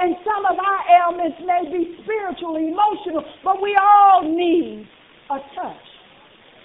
And 0.00 0.14
some 0.24 0.46
of 0.46 0.58
our 0.58 0.82
ailments 0.90 1.38
may 1.46 1.70
be 1.70 1.98
spiritual, 2.02 2.56
emotional, 2.56 3.22
but 3.44 3.62
we 3.62 3.76
all 3.80 4.22
need 4.22 4.88
a 5.30 5.38
touch 5.54 5.86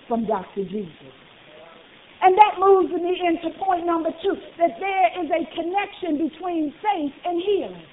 from 0.07 0.25
Dr. 0.25 0.65
Jesus. 0.65 1.13
And 2.22 2.38
that 2.38 2.55
moves 2.60 2.93
me 2.93 3.19
into 3.22 3.57
point 3.60 3.86
number 3.86 4.10
two, 4.24 4.36
that 4.57 4.79
there 4.79 5.24
is 5.24 5.29
a 5.29 5.43
connection 5.55 6.29
between 6.29 6.74
faith 6.81 7.13
and 7.25 7.41
healing. 7.41 7.86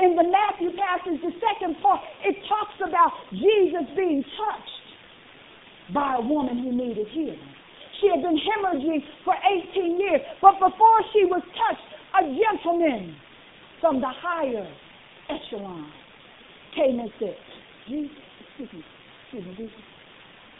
In 0.00 0.16
the 0.16 0.24
Matthew 0.24 0.70
passage, 0.72 1.20
the 1.20 1.32
second 1.36 1.76
part, 1.82 2.00
it 2.24 2.36
talks 2.48 2.78
about 2.80 3.12
Jesus 3.32 3.86
being 3.96 4.24
touched 4.38 5.94
by 5.94 6.16
a 6.16 6.22
woman 6.22 6.58
who 6.58 6.72
needed 6.72 7.06
healing. 7.12 7.38
She 8.00 8.08
had 8.08 8.22
been 8.22 8.38
hemorrhaging 8.38 9.02
for 9.24 9.34
18 9.34 10.00
years, 10.00 10.20
but 10.40 10.54
before 10.54 10.98
she 11.12 11.24
was 11.24 11.42
touched, 11.54 11.86
a 12.18 12.22
gentleman 12.24 13.16
from 13.80 14.00
the 14.00 14.08
higher 14.08 14.66
echelon 15.28 15.90
came 16.74 16.98
and 17.00 17.10
said, 17.18 17.36
Jesus, 17.88 18.16
excuse 18.48 18.72
me, 18.72 18.84
excuse 19.24 19.46
me, 19.46 19.54
Jesus, 19.56 19.84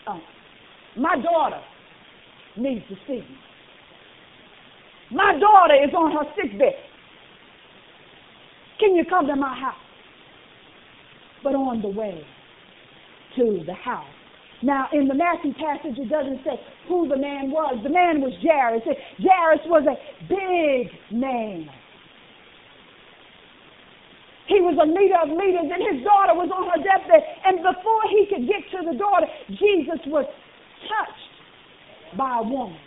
uh, 0.06 0.18
my 0.96 1.16
daughter 1.22 1.60
needs 2.56 2.84
to 2.88 2.94
see 3.06 3.24
you. 3.24 3.36
My 5.10 5.38
daughter 5.38 5.74
is 5.74 5.92
on 5.94 6.12
her 6.12 6.24
sick 6.36 6.58
bed. 6.58 6.74
Can 8.82 8.96
you 8.96 9.04
come 9.06 9.28
to 9.28 9.36
my 9.36 9.54
house? 9.54 9.78
But 11.44 11.54
on 11.54 11.82
the 11.82 11.88
way 11.88 12.18
to 13.36 13.62
the 13.64 13.74
house. 13.74 14.10
Now, 14.60 14.90
in 14.92 15.06
the 15.06 15.14
Matthew 15.14 15.54
passage, 15.54 15.94
it 15.98 16.10
doesn't 16.10 16.42
say 16.42 16.58
who 16.88 17.06
the 17.06 17.16
man 17.16 17.54
was. 17.54 17.78
The 17.86 17.94
man 17.94 18.18
was 18.18 18.34
Jairus. 18.42 18.82
Jairus 19.22 19.62
was 19.70 19.86
a 19.86 19.94
big 20.26 20.90
man. 21.14 21.70
He 24.50 24.58
was 24.58 24.74
a 24.74 24.86
leader 24.90 25.18
of 25.22 25.30
leaders, 25.30 25.70
and 25.70 25.82
his 25.86 26.02
daughter 26.02 26.34
was 26.34 26.50
on 26.50 26.66
her 26.66 26.82
deathbed. 26.82 27.22
And 27.46 27.62
before 27.62 28.02
he 28.10 28.26
could 28.26 28.50
get 28.50 28.66
to 28.74 28.82
the 28.82 28.98
daughter, 28.98 29.30
Jesus 29.62 30.02
was 30.10 30.26
touched 30.90 32.18
by 32.18 32.42
a 32.42 32.42
woman. 32.42 32.82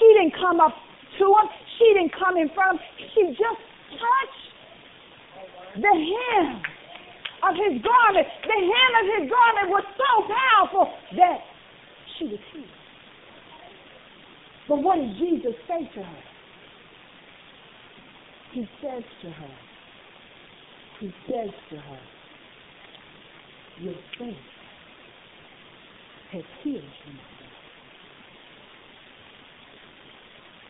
She 0.00 0.08
didn't 0.16 0.32
come 0.40 0.64
up 0.64 0.72
to 1.20 1.24
him. 1.28 1.46
She 1.76 1.92
didn't 1.92 2.16
come 2.16 2.40
in 2.40 2.48
front 2.56 2.80
of 2.80 2.80
him. 2.80 3.08
She 3.12 3.22
just 3.36 3.60
touched 4.00 4.39
the 5.76 5.94
hem 5.94 6.62
of 7.42 7.54
his 7.56 7.82
garment, 7.82 8.26
the 8.42 8.58
hem 8.58 8.92
of 9.00 9.06
his 9.20 9.30
garment 9.30 9.68
was 9.70 9.84
so 9.96 10.10
powerful 10.26 10.92
that 11.16 11.38
she 12.18 12.24
was 12.26 12.40
healed. 12.52 12.66
But 14.68 14.82
what 14.82 14.96
did 14.96 15.16
Jesus 15.16 15.54
say 15.66 15.88
to 15.94 16.02
her? 16.02 16.22
He 18.52 18.68
says 18.82 19.02
to 19.22 19.30
her, 19.30 19.54
he 21.00 21.12
says 21.26 21.50
to 21.70 21.76
her, 21.76 22.00
your 23.80 23.94
faith 24.18 24.36
has 26.32 26.42
healed 26.62 26.82
you. 26.84 27.18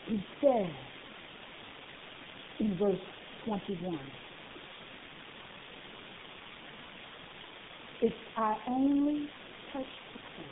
He 0.07 0.25
says 0.41 0.75
in 2.61 2.79
verse 2.79 2.99
21, 3.45 3.99
if 8.03 8.13
I 8.37 8.57
only 8.69 9.29
touch 9.73 9.83
the 9.83 10.19
cloth, 10.19 10.47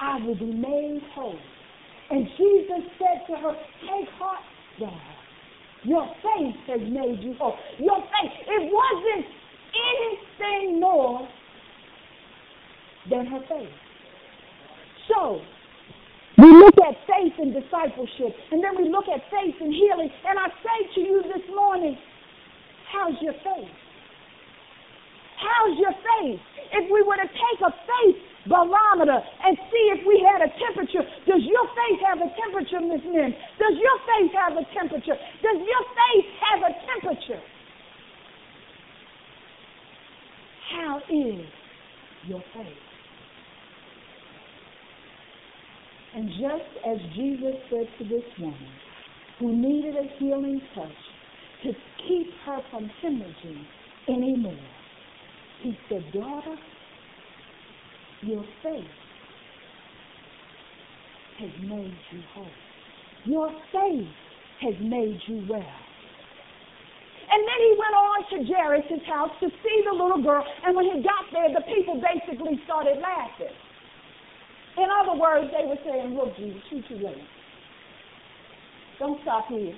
I 0.00 0.26
will 0.26 0.34
be 0.34 0.52
made 0.52 1.02
whole. 1.14 1.38
And 2.10 2.26
Jesus 2.36 2.90
said 2.98 3.26
to 3.28 3.40
her, 3.40 3.52
take 3.82 4.08
heart, 4.18 4.42
daughter. 4.78 4.96
Your 5.84 6.06
faith 6.22 6.56
has 6.66 6.80
made 6.80 7.20
you 7.22 7.34
whole. 7.38 7.54
Your 7.78 7.98
faith, 7.98 8.32
it 8.46 8.72
wasn't 8.72 9.26
anything 9.72 10.80
more 10.80 11.28
than 13.08 13.26
her 13.26 13.40
faith. 13.48 13.68
So, 15.08 15.40
we 16.38 16.50
look 16.50 16.74
at 16.86 16.94
faith 17.06 17.34
in 17.38 17.52
discipleship, 17.52 18.34
and 18.50 18.62
then 18.62 18.76
we 18.76 18.88
look 18.90 19.04
at 19.08 19.20
faith 19.30 19.54
in 19.60 19.72
healing. 19.72 20.10
And 20.28 20.38
I 20.38 20.48
say 20.48 20.94
to 20.94 21.00
you 21.00 21.22
this 21.22 21.44
morning, 21.54 21.96
how's 22.92 23.14
your 23.20 23.34
faith? 23.34 23.68
How's 25.40 25.78
your 25.80 25.92
faith? 25.92 26.40
If 26.72 26.84
we 26.92 27.02
were 27.02 27.16
to 27.16 27.26
take 27.26 27.60
a 27.64 27.72
faith 27.72 28.18
barometer 28.46 29.18
and 29.18 29.56
see 29.72 29.84
if 29.96 30.06
we 30.06 30.20
had 30.20 30.44
a 30.44 30.50
temperature, 30.60 31.02
does 31.26 31.42
your 31.42 31.66
faith 31.72 32.00
have 32.06 32.20
a 32.20 32.30
temperature, 32.36 32.80
Miss 32.80 33.02
Nim? 33.04 33.32
Does 33.58 33.76
your 33.80 33.96
faith 34.04 34.32
have 34.36 34.54
a 34.56 34.64
temperature? 34.76 35.16
Does 35.42 35.58
your 35.58 35.82
faith 35.96 36.28
have 36.44 36.60
a 36.62 36.72
temperature? 36.86 37.42
How 40.70 40.98
is 41.08 41.46
your 42.28 42.42
faith? 42.54 42.84
And 46.14 46.28
just 46.30 46.70
as 46.86 46.98
Jesus 47.14 47.54
said 47.70 47.86
to 47.98 48.04
this 48.04 48.24
woman 48.38 48.70
who 49.38 49.56
needed 49.56 49.96
a 49.96 50.06
healing 50.18 50.60
touch 50.74 50.88
to 51.64 51.72
keep 52.06 52.28
her 52.44 52.60
from 52.70 52.90
hemorrhaging 53.02 53.64
anymore, 54.08 54.54
he 55.62 55.76
said, 55.88 56.04
Daughter, 56.12 56.56
your 58.22 58.44
faith 58.62 58.84
has 61.38 61.50
made 61.62 61.96
you 62.12 62.20
whole. 62.34 62.46
Your 63.24 63.50
faith 63.72 64.08
has 64.62 64.74
made 64.80 65.18
you 65.26 65.46
well. 65.48 65.76
And 67.32 67.40
then 67.46 67.60
he 67.62 67.72
went 67.78 67.94
on 67.94 68.18
to 68.30 68.52
Jairus' 68.52 69.06
house 69.06 69.30
to 69.40 69.48
see 69.48 69.82
the 69.86 69.92
little 69.92 70.22
girl, 70.22 70.44
and 70.66 70.74
when 70.74 70.84
he 70.84 71.02
got 71.02 71.30
there, 71.32 71.48
the 71.48 71.62
people 71.62 72.02
basically 72.02 72.60
started 72.64 72.98
laughing. 72.98 73.54
In 74.76 74.88
other 75.02 75.18
words, 75.18 75.50
they 75.52 75.66
were 75.66 75.78
saying, 75.84 76.14
look, 76.14 76.36
Jesus, 76.36 76.60
she's 76.70 76.84
too 76.88 77.04
late. 77.04 77.22
Don't 78.98 79.20
stop 79.22 79.46
here. 79.48 79.74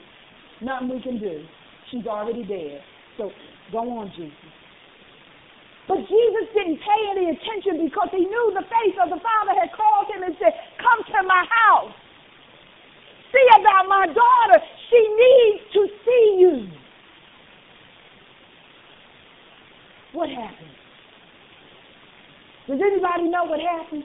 Nothing 0.63 0.89
we 0.91 1.03
can 1.03 1.19
do. 1.19 1.45
She's 1.91 2.07
already 2.07 2.45
dead. 2.45 2.81
So 3.19 3.31
go 3.71 3.79
on, 3.99 4.11
Jesus. 4.17 4.62
But 5.93 6.09
Jesus 6.09 6.49
didn't 6.57 6.81
pay 6.81 7.01
any 7.13 7.37
attention 7.37 7.85
because 7.85 8.09
he 8.17 8.25
knew 8.25 8.47
the 8.57 8.65
face 8.65 8.97
of 8.97 9.13
the 9.13 9.21
Father 9.21 9.53
had 9.53 9.77
called 9.77 10.09
him 10.09 10.25
and 10.25 10.33
said, 10.41 10.57
Come 10.81 11.05
to 11.05 11.21
my 11.29 11.45
house. 11.45 11.93
See 13.29 13.47
about 13.61 13.85
my 13.93 14.09
daughter. 14.09 14.57
She 14.89 14.97
needs 14.97 15.61
to 15.77 15.81
see 16.01 16.25
you. 16.41 16.55
What 20.17 20.31
happened? 20.33 20.73
Does 22.73 22.81
anybody 22.81 23.29
know 23.29 23.45
what 23.45 23.61
happened? 23.61 24.05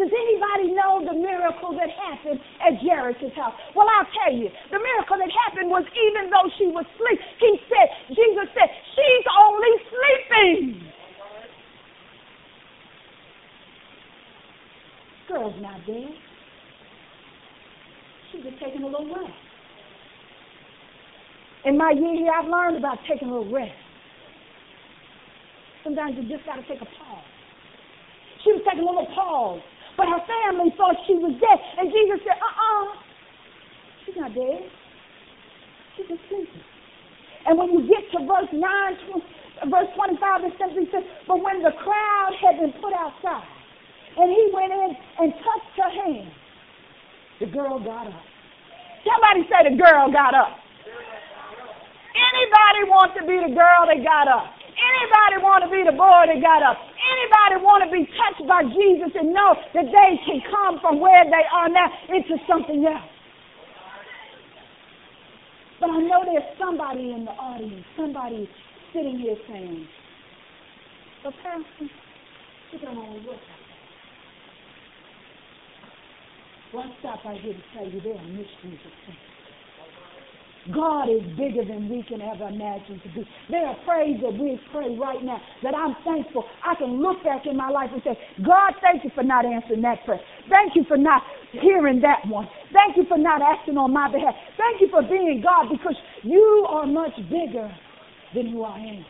Does 0.00 0.08
anybody 0.08 0.72
know 0.72 1.04
the 1.04 1.12
miracle 1.12 1.76
that 1.76 1.92
happened 1.92 2.40
at 2.64 2.80
Jairus' 2.80 3.36
house? 3.36 3.52
Well, 3.76 3.84
I'll 4.00 4.08
tell 4.24 4.32
you. 4.32 4.48
The 4.72 4.80
miracle 4.80 5.20
that 5.20 5.28
happened 5.44 5.68
was 5.68 5.84
even 5.92 6.32
though 6.32 6.48
she 6.56 6.72
was 6.72 6.88
asleep, 6.96 7.20
he 7.36 7.60
said, 7.68 8.16
Jesus 8.16 8.48
said, 8.56 8.72
she's 8.96 9.26
only 9.28 9.72
sleeping. 9.92 10.87
Girl's 15.28 15.54
not 15.60 15.84
dead. 15.86 16.08
She's 18.32 18.42
just 18.42 18.56
taking 18.64 18.82
a 18.82 18.86
little 18.86 19.06
rest. 19.14 19.32
In 21.66 21.76
my 21.76 21.92
year 21.92 22.14
here, 22.16 22.32
I've 22.32 22.48
learned 22.48 22.78
about 22.78 22.96
taking 23.04 23.28
a 23.28 23.36
little 23.36 23.52
rest. 23.52 23.76
Sometimes 25.84 26.16
you 26.16 26.24
just 26.32 26.46
got 26.46 26.56
to 26.56 26.64
take 26.64 26.80
a 26.80 26.88
pause. 26.88 27.28
She 28.44 28.52
was 28.56 28.62
taking 28.64 28.84
a 28.84 28.88
little 28.88 29.08
pause, 29.12 29.60
but 29.96 30.08
her 30.08 30.22
family 30.24 30.72
thought 30.80 30.96
she 31.04 31.12
was 31.20 31.36
dead. 31.36 31.58
And 31.76 31.92
Jesus 31.92 32.24
said, 32.24 32.40
uh-uh, 32.40 32.84
she's 34.06 34.16
not 34.16 34.32
dead. 34.32 34.64
She's 35.96 36.08
just 36.08 36.24
sleeping. 36.32 36.64
And 37.44 37.58
when 37.58 37.68
you 37.76 37.84
get 37.84 38.08
to 38.16 38.24
verse 38.24 38.48
9, 38.52 38.62
verse 39.68 39.90
25, 39.92 40.44
it 40.48 40.52
simply 40.56 40.88
says, 40.88 41.04
but 41.28 41.42
when 41.42 41.60
the 41.60 41.74
crowd 41.84 42.32
had 42.40 42.60
been 42.60 42.72
put 42.80 42.96
outside, 42.96 43.57
and 44.18 44.30
he 44.30 44.50
went 44.52 44.72
in 44.72 44.90
and 45.22 45.32
touched 45.32 45.74
her 45.78 45.90
hand. 45.90 46.30
The 47.40 47.46
girl 47.46 47.78
got 47.78 48.06
up. 48.10 48.22
Somebody 49.06 49.46
say 49.46 49.70
the 49.70 49.76
girl 49.78 50.10
got 50.10 50.34
up. 50.34 50.58
Anybody 52.18 52.90
want 52.90 53.14
to 53.14 53.22
be 53.22 53.38
the 53.38 53.54
girl 53.54 53.86
that 53.86 54.02
got 54.02 54.26
up? 54.26 54.50
Anybody 54.74 55.42
want 55.42 55.62
to 55.62 55.70
be 55.70 55.86
the 55.86 55.94
boy 55.94 56.26
that 56.26 56.38
got 56.42 56.62
up? 56.66 56.78
Anybody 56.82 57.62
want 57.62 57.86
to 57.86 57.90
be 57.94 58.06
touched 58.18 58.42
by 58.46 58.66
Jesus 58.66 59.14
and 59.14 59.30
know 59.30 59.54
that 59.74 59.86
they 59.86 60.10
can 60.26 60.42
come 60.50 60.82
from 60.82 60.98
where 60.98 61.22
they 61.24 61.46
are 61.50 61.70
now 61.70 61.86
into 62.10 62.34
something 62.50 62.82
else? 62.86 63.06
But 65.78 65.90
I 65.90 65.98
know 66.02 66.26
there's 66.26 66.46
somebody 66.58 67.14
in 67.14 67.24
the 67.24 67.34
audience, 67.38 67.86
somebody 67.96 68.50
sitting 68.92 69.18
here 69.18 69.36
saying, 69.46 69.86
but 71.22 71.34
Pastor, 71.42 71.86
you 72.72 72.78
don't 72.82 72.96
want 72.96 73.22
to 73.22 73.30
look 73.30 73.42
I 76.76 76.84
stop 77.00 77.24
right 77.24 77.40
here 77.40 77.54
to 77.54 77.62
tell 77.72 77.88
you 77.88 78.00
there 78.00 78.12
are 78.12 78.28
mysteries 78.28 78.80
of 78.84 78.92
faith. 79.06 79.24
God 80.74 81.08
is 81.08 81.24
bigger 81.32 81.64
than 81.64 81.88
we 81.88 82.04
can 82.04 82.20
ever 82.20 82.48
imagine 82.48 83.00
to 83.00 83.08
be. 83.16 83.24
There 83.48 83.64
are 83.64 83.76
prayers 83.86 84.20
that 84.20 84.36
we 84.36 84.60
pray 84.70 84.92
right 85.00 85.22
now 85.24 85.40
that 85.62 85.74
I'm 85.74 85.96
thankful. 86.04 86.44
I 86.60 86.74
can 86.74 87.00
look 87.00 87.24
back 87.24 87.46
in 87.46 87.56
my 87.56 87.70
life 87.70 87.88
and 87.92 88.02
say, 88.04 88.18
God, 88.44 88.76
thank 88.82 89.02
you 89.02 89.10
for 89.14 89.22
not 89.22 89.46
answering 89.46 89.80
that 89.82 90.04
prayer. 90.04 90.20
Thank 90.50 90.76
you 90.76 90.84
for 90.84 90.98
not 90.98 91.22
hearing 91.52 92.00
that 92.02 92.28
one. 92.28 92.46
Thank 92.72 92.98
you 92.98 93.04
for 93.08 93.16
not 93.16 93.40
acting 93.40 93.78
on 93.78 93.94
my 93.94 94.12
behalf. 94.12 94.34
Thank 94.58 94.82
you 94.82 94.88
for 94.90 95.00
being 95.00 95.40
God 95.42 95.72
because 95.72 95.96
you 96.22 96.66
are 96.68 96.86
much 96.86 97.16
bigger 97.32 97.72
than 98.34 98.52
who 98.52 98.64
I 98.64 98.78
am. 98.78 99.06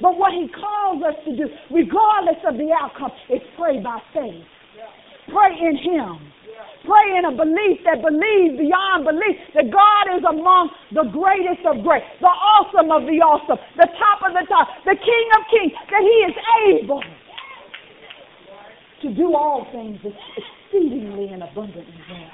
But 0.00 0.16
what 0.16 0.30
he 0.30 0.46
calls 0.46 1.02
us 1.02 1.18
to 1.24 1.34
do, 1.34 1.50
regardless 1.74 2.38
of 2.46 2.54
the 2.54 2.70
outcome, 2.70 3.10
is 3.30 3.42
pray 3.58 3.82
by 3.82 3.98
faith. 4.14 4.46
Pray 5.26 5.58
in 5.58 5.76
him 5.76 6.32
Pray 6.84 7.18
in 7.18 7.24
a 7.24 7.32
belief 7.32 7.82
that 7.84 8.02
believes 8.02 8.58
beyond 8.58 9.04
belief 9.04 9.36
that 9.54 9.70
God 9.70 10.16
is 10.16 10.24
among 10.24 10.70
the 10.90 11.04
greatest 11.10 11.62
of 11.66 11.82
great, 11.84 12.02
the 12.20 12.26
awesome 12.26 12.90
of 12.90 13.02
the 13.06 13.18
awesome, 13.22 13.58
the 13.76 13.86
top 13.98 14.18
of 14.26 14.34
the 14.34 14.46
top, 14.48 14.66
the 14.84 14.96
King 14.96 15.26
of 15.38 15.42
kings, 15.50 15.72
that 15.90 16.02
he 16.02 16.16
is 16.26 16.36
able 16.66 17.02
to 19.02 19.14
do 19.14 19.34
all 19.34 19.66
things 19.70 19.98
exceedingly 20.02 21.28
and 21.28 21.42
abundantly 21.42 22.02
well. 22.10 22.30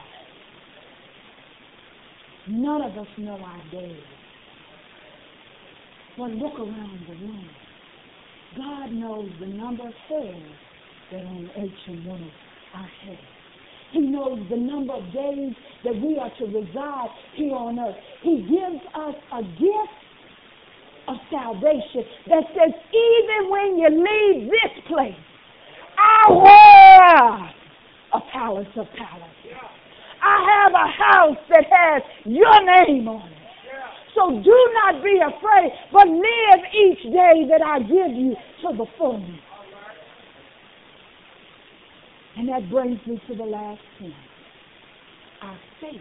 None 2.49 2.83
of 2.83 2.99
us 2.99 3.09
know 3.19 3.39
our 3.41 3.63
days. 3.71 4.03
But 6.17 6.31
look 6.31 6.59
around 6.59 7.01
the 7.09 7.15
room. 7.15 7.49
God 8.57 8.93
knows 8.93 9.31
the 9.41 9.47
number 9.47 9.89
of 9.89 9.95
hairs 10.09 10.53
that 11.11 11.25
on 11.25 11.51
each 11.59 11.89
and 11.89 12.07
one 12.07 12.23
of 12.23 12.31
our 12.75 12.89
heads. 13.05 13.44
He 13.95 14.01
knows 14.01 14.41
the 14.51 14.57
number 14.57 14.93
of 14.93 15.05
days 15.13 15.55
that 15.85 15.95
we 15.95 16.19
are 16.19 16.31
to 16.39 16.45
reside 16.47 17.09
here 17.37 17.55
on 17.55 17.79
earth. 17.79 17.95
He 18.23 18.43
gives 18.43 18.83
us 18.93 19.15
a 19.33 19.43
gift 19.55 19.99
of 21.07 21.17
salvation 21.31 22.03
that 22.27 22.43
says, 22.59 22.75
even 22.91 23.51
when 23.51 23.79
you 23.79 23.89
leave 23.95 24.51
this 24.51 24.85
place, 24.89 25.15
I 25.95 26.27
have 26.43 28.21
a 28.21 28.33
palace 28.33 28.67
of 28.75 28.87
palaces. 28.99 29.63
I 30.21 30.65
have 30.65 30.73
a 30.73 30.89
house 30.91 31.39
that 31.51 31.65
has 31.71 32.03
your 32.25 32.65
name 32.65 33.07
on 33.07 33.31
it. 33.31 33.39
So 34.17 34.31
do 34.43 34.57
not 34.83 35.05
be 35.05 35.21
afraid, 35.23 35.71
but 35.93 36.09
live 36.09 36.61
each 36.75 37.03
day 37.13 37.47
that 37.51 37.63
I 37.65 37.79
give 37.79 38.11
you 38.11 38.35
to 38.63 38.77
the 38.77 38.87
fullness. 38.99 39.41
And 42.37 42.49
that 42.49 42.69
brings 42.71 42.99
me 43.07 43.21
to 43.29 43.35
the 43.35 43.45
last 43.45 43.81
point. 43.99 44.13
Our 45.43 45.59
faith 45.81 46.01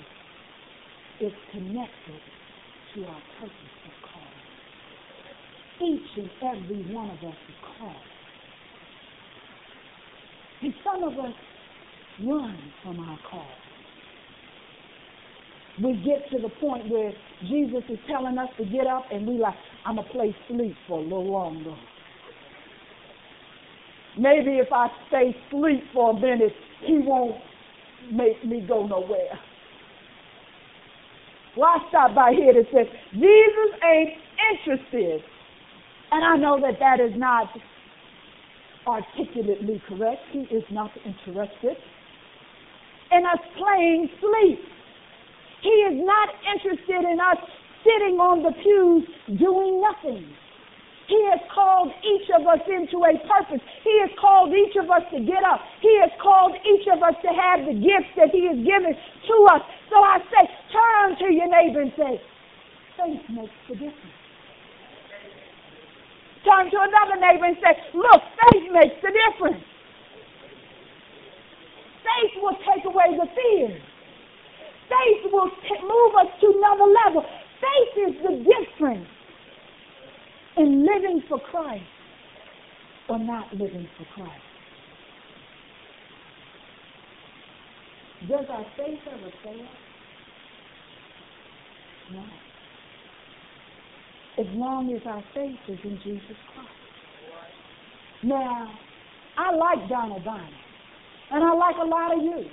is 1.21 1.33
connected 1.51 2.21
to 2.95 3.05
our 3.05 3.21
purpose 3.39 3.75
of 3.85 3.93
calling. 4.11 4.33
Each 5.93 6.17
and 6.17 6.29
every 6.41 6.93
one 6.93 7.09
of 7.09 7.17
us 7.17 7.35
is 7.49 7.55
called. 7.77 7.95
And 10.63 10.73
some 10.83 11.03
of 11.03 11.19
us 11.19 11.33
run 12.25 12.57
from 12.83 12.99
our 12.99 13.19
call. 13.29 13.47
We 15.83 15.93
get 16.05 16.29
to 16.31 16.41
the 16.41 16.49
point 16.59 16.87
where 16.89 17.11
Jesus 17.41 17.83
is 17.89 17.99
telling 18.07 18.37
us 18.37 18.49
to 18.57 18.65
get 18.65 18.87
up 18.87 19.05
and 19.11 19.27
we 19.27 19.39
like, 19.39 19.55
I'm 19.85 19.95
going 19.95 20.07
to 20.07 20.13
play 20.13 20.35
sleep 20.47 20.75
for 20.87 20.99
a 20.99 21.01
little 21.01 21.31
longer. 21.31 21.75
Maybe 24.17 24.57
if 24.59 24.71
I 24.71 24.87
stay 25.07 25.35
sleep 25.49 25.83
for 25.93 26.11
a 26.11 26.13
minute, 26.13 26.53
he 26.85 26.99
won't 26.99 27.35
make 28.11 28.43
me 28.45 28.65
go 28.67 28.85
nowhere. 28.85 29.39
Well, 31.57 31.69
I 31.69 31.89
stopped 31.89 32.15
by 32.15 32.33
here 32.33 32.53
that 32.53 32.65
says, 32.73 32.87
Jesus 33.13 33.79
ain't 33.83 34.13
interested. 34.51 35.21
And 36.11 36.23
I 36.23 36.37
know 36.37 36.59
that 36.61 36.79
that 36.79 36.99
is 36.99 37.13
not 37.17 37.47
articulately 38.85 39.81
correct. 39.87 40.21
He 40.31 40.39
is 40.39 40.63
not 40.71 40.91
interested 41.05 41.77
in 43.11 43.23
us 43.25 43.39
playing 43.57 44.09
sleep. 44.19 44.59
He 45.61 45.69
is 45.69 46.05
not 46.05 46.29
interested 46.53 47.09
in 47.09 47.19
us 47.19 47.37
sitting 47.83 48.17
on 48.17 48.43
the 48.43 48.51
pews 48.51 49.39
doing 49.39 49.81
nothing. 49.81 50.25
He 51.07 51.19
has 51.35 51.39
called 51.51 51.91
each 51.99 52.31
of 52.31 52.47
us 52.47 52.63
into 52.63 53.03
a 53.03 53.11
purpose. 53.27 53.59
He 53.83 53.93
has 53.99 54.11
called 54.19 54.55
each 54.55 54.75
of 54.79 54.87
us 54.87 55.03
to 55.11 55.19
get 55.19 55.43
up. 55.43 55.59
He 55.81 55.91
has 55.99 56.11
called 56.21 56.55
each 56.63 56.87
of 56.87 57.03
us 57.03 57.15
to 57.19 57.31
have 57.35 57.67
the 57.67 57.75
gifts 57.75 58.11
that 58.15 58.31
he 58.31 58.47
has 58.47 58.55
given 58.55 58.95
to 58.95 59.35
us. 59.51 59.61
So 59.91 59.99
I 59.99 60.23
say, 60.31 60.43
turn 60.71 61.19
to 61.19 61.27
your 61.27 61.49
neighbor 61.51 61.81
and 61.83 61.91
say, 61.99 62.21
faith 62.95 63.23
makes 63.35 63.59
the 63.67 63.75
difference. 63.75 64.19
Turn 66.47 66.71
to 66.71 66.79
another 66.79 67.19
neighbor 67.19 67.51
and 67.51 67.59
say, 67.59 67.75
look, 67.95 68.21
faith 68.47 68.67
makes 68.71 68.95
the 69.03 69.11
difference. 69.11 69.63
Faith 71.99 72.33
will 72.39 72.57
take 72.63 72.83
away 72.87 73.11
the 73.19 73.27
fear. 73.35 73.75
Faith 74.87 75.31
will 75.31 75.51
t- 75.67 75.83
move 75.83 76.11
us 76.15 76.31
to 76.39 76.47
another 76.47 76.87
level. 77.03 77.27
Faith 77.59 78.07
is 78.07 78.15
the 78.23 78.33
difference 78.43 79.07
in 80.57 80.85
living 80.85 81.23
for 81.27 81.39
Christ 81.39 81.83
or 83.09 83.19
not 83.19 83.51
living 83.53 83.87
for 83.97 84.05
Christ. 84.13 84.41
Does 88.29 88.45
our 88.49 88.65
faith 88.77 88.99
ever 89.11 89.31
fail? 89.43 89.67
No. 92.13 92.23
As 94.39 94.47
long 94.53 94.93
as 94.95 95.01
our 95.05 95.23
faith 95.33 95.59
is 95.67 95.79
in 95.83 95.99
Jesus 96.03 96.37
Christ. 96.53 96.69
Now, 98.23 98.71
I 99.37 99.53
like 99.55 99.89
Donald 99.89 100.23
Bynum, 100.23 100.47
and 101.31 101.43
I 101.43 101.53
like 101.53 101.75
a 101.81 101.85
lot 101.85 102.17
of 102.17 102.23
you. 102.23 102.45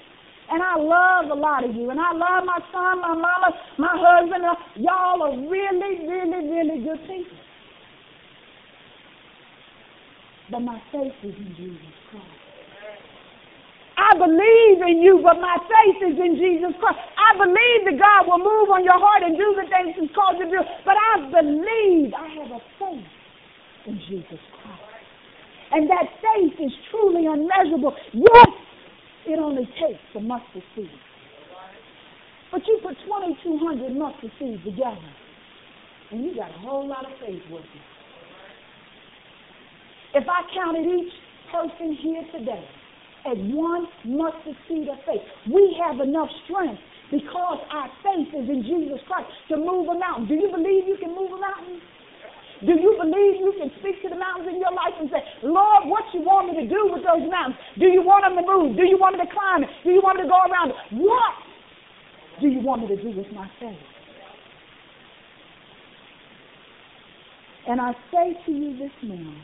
And 0.53 0.61
I 0.61 0.75
love 0.75 1.31
a 1.31 1.41
lot 1.41 1.65
of 1.65 1.77
you. 1.77 1.91
And 1.91 2.01
I 2.01 2.11
love 2.11 2.45
my 2.45 2.59
son, 2.73 3.01
my 3.01 3.15
mama, 3.15 3.55
my 3.79 3.95
husband. 3.95 4.43
Y'all 4.83 5.23
are 5.23 5.39
really, 5.49 6.09
really, 6.09 6.51
really 6.51 6.83
good 6.83 7.01
people. 7.07 7.40
But 10.51 10.61
my 10.61 10.83
faith 10.91 11.15
is 11.23 11.35
in 11.35 11.55
Jesus 11.57 11.95
Christ. 12.11 12.41
I 14.01 14.17
believe 14.19 14.83
in 14.83 14.99
you, 15.05 15.21
but 15.23 15.39
my 15.39 15.57
faith 15.61 16.01
is 16.03 16.19
in 16.19 16.35
Jesus 16.35 16.75
Christ. 16.81 16.99
I 16.99 17.37
believe 17.39 17.81
that 17.87 17.97
God 18.01 18.27
will 18.27 18.43
move 18.43 18.73
on 18.75 18.83
your 18.83 18.99
heart 18.99 19.23
and 19.23 19.37
do 19.37 19.55
the 19.55 19.69
things 19.71 19.95
He's 19.95 20.11
called 20.17 20.41
you 20.41 20.51
to 20.51 20.51
do, 20.51 20.63
but 20.85 20.97
I 20.97 21.31
believe 21.31 22.11
I 22.17 22.27
have 22.43 22.51
a 22.51 22.61
faith 22.81 23.13
in 23.87 24.01
Jesus 24.09 24.41
Christ. 24.59 24.91
And 25.73 25.87
that 25.87 26.11
faith 26.19 26.59
is 26.59 26.73
truly 26.91 27.31
unmeasurable. 27.31 27.95
Yes, 28.13 28.51
it 29.27 29.39
only 29.39 29.69
takes 29.79 30.03
a 30.17 30.21
mustard 30.21 30.65
seed. 30.75 30.91
But 32.51 32.67
you 32.67 32.81
put 32.83 32.99
2,200 33.07 33.95
mustard 33.95 34.33
seeds 34.41 34.65
together, 34.65 35.13
and 36.11 36.25
you 36.25 36.35
got 36.35 36.51
a 36.51 36.59
whole 36.59 36.89
lot 36.89 37.07
of 37.07 37.13
faith 37.21 37.43
with 37.53 37.63
you. 37.63 38.00
If 40.15 40.27
I 40.27 40.43
counted 40.55 40.87
each 40.87 41.13
person 41.53 41.95
here 42.03 42.23
today 42.35 42.65
as 43.27 43.37
one 43.55 43.87
mustard 44.05 44.57
seed 44.67 44.89
of 44.89 44.99
faith, 45.07 45.23
we 45.53 45.77
have 45.79 46.01
enough 46.01 46.29
strength 46.45 46.81
because 47.11 47.59
our 47.71 47.89
faith 48.03 48.31
is 48.35 48.49
in 48.49 48.63
Jesus 48.63 48.99
Christ 49.07 49.31
to 49.51 49.57
move 49.57 49.87
a 49.87 49.99
mountain. 49.99 50.27
Do 50.27 50.35
you 50.35 50.51
believe 50.51 50.87
you 50.87 50.99
can 50.99 51.15
move 51.15 51.31
a 51.31 51.41
mountain? 51.41 51.79
Do 52.67 52.75
you 52.77 52.93
believe 52.99 53.41
you 53.41 53.55
can 53.57 53.71
speak 53.81 54.03
to 54.03 54.09
the 54.11 54.19
mountains 54.19 54.51
in 54.51 54.61
your 54.61 54.73
life 54.75 54.93
and 55.01 55.09
say, 55.09 55.23
Lord, 55.43 55.89
what 55.89 56.05
you 56.13 56.21
want 56.21 56.53
me 56.53 56.61
to 56.61 56.69
do 56.69 56.91
with 56.93 57.03
those 57.07 57.25
mountains? 57.31 57.57
Do 57.79 57.87
you 57.87 58.03
want 58.03 58.27
them 58.27 58.37
to 58.37 58.45
move? 58.45 58.77
Do 58.77 58.85
you 58.85 58.99
want 58.99 59.17
me 59.17 59.25
to 59.25 59.31
climb? 59.33 59.65
Do 59.83 59.91
you 59.91 60.03
want 60.03 60.19
me 60.19 60.25
to 60.25 60.29
go 60.29 60.37
around? 60.45 60.75
What 61.01 61.35
do 62.41 62.49
you 62.49 62.61
want 62.61 62.83
me 62.83 62.89
to 62.95 63.01
do 63.01 63.17
with 63.17 63.33
my 63.33 63.49
faith? 63.59 63.79
And 67.69 67.81
I 67.81 67.93
say 68.13 68.37
to 68.47 68.53
you 68.53 68.77
this 68.77 68.93
morning, 69.03 69.41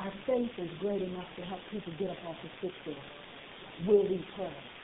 our 0.00 0.12
faith 0.26 0.50
is 0.58 0.70
great 0.80 1.02
enough 1.02 1.26
to 1.36 1.42
help 1.42 1.60
people 1.70 1.92
get 1.98 2.10
up 2.10 2.24
off 2.26 2.36
the 2.42 2.50
sick 2.62 2.74
bed. 2.86 2.96
Will 3.86 4.02
we 4.04 4.24
pray? 4.36 4.77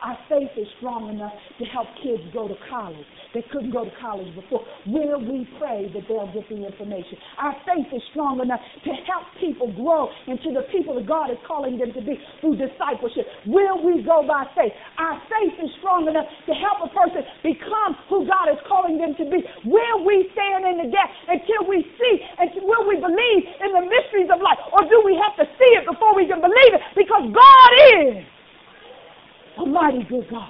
Our 0.00 0.16
faith 0.28 0.50
is 0.56 0.66
strong 0.80 1.12
enough 1.12 1.32
to 1.60 1.64
help 1.68 1.86
kids 2.00 2.24
go 2.32 2.48
to 2.48 2.56
college. 2.72 3.04
They 3.36 3.44
couldn't 3.52 3.70
go 3.70 3.84
to 3.84 3.92
college 4.00 4.32
before. 4.34 4.64
Will 4.88 5.20
we 5.20 5.44
pray 5.60 5.92
that 5.92 6.08
they'll 6.08 6.32
get 6.32 6.48
the 6.48 6.56
information? 6.56 7.20
Our 7.36 7.54
faith 7.68 7.86
is 7.92 8.02
strong 8.10 8.40
enough 8.40 8.60
to 8.60 8.92
help 9.04 9.28
people 9.38 9.68
grow 9.76 10.08
into 10.26 10.56
the 10.56 10.64
people 10.72 10.96
that 10.96 11.04
God 11.04 11.30
is 11.30 11.38
calling 11.44 11.76
them 11.76 11.92
to 11.92 12.00
be 12.00 12.16
through 12.40 12.56
discipleship. 12.56 13.28
Will 13.44 13.84
we 13.84 14.00
go 14.00 14.24
by 14.24 14.48
faith? 14.56 14.72
Our 14.96 15.20
faith 15.28 15.56
is 15.60 15.70
strong 15.78 16.08
enough 16.08 16.26
to 16.48 16.52
help 16.56 16.80
a 16.80 16.90
person 16.90 17.20
become 17.44 18.00
who 18.08 18.24
God 18.24 18.48
is 18.50 18.60
calling 18.64 18.96
them 18.96 19.12
to 19.20 19.24
be. 19.28 19.44
Will 19.68 20.00
we 20.08 20.32
stand 20.32 20.64
in 20.64 20.80
the 20.80 20.88
gap 20.88 21.12
until 21.28 21.68
we 21.68 21.84
see 22.00 22.14
and 22.40 22.48
will 22.64 22.88
we 22.88 22.96
believe 22.96 23.42
in 23.60 23.70
the 23.76 23.84
mysteries 23.84 24.32
of 24.32 24.40
life? 24.40 24.58
Or 24.72 24.80
do 24.88 25.04
we 25.04 25.14
have 25.20 25.36
to 25.38 25.46
see 25.60 25.70
it 25.76 25.84
before 25.84 26.16
we 26.16 26.24
can 26.24 26.40
believe 26.40 26.72
it? 26.72 26.82
Because 26.96 27.28
God 27.30 27.70
is 28.00 28.24
a 29.60 29.66
mighty 29.66 30.04
good 30.08 30.28
God. 30.30 30.48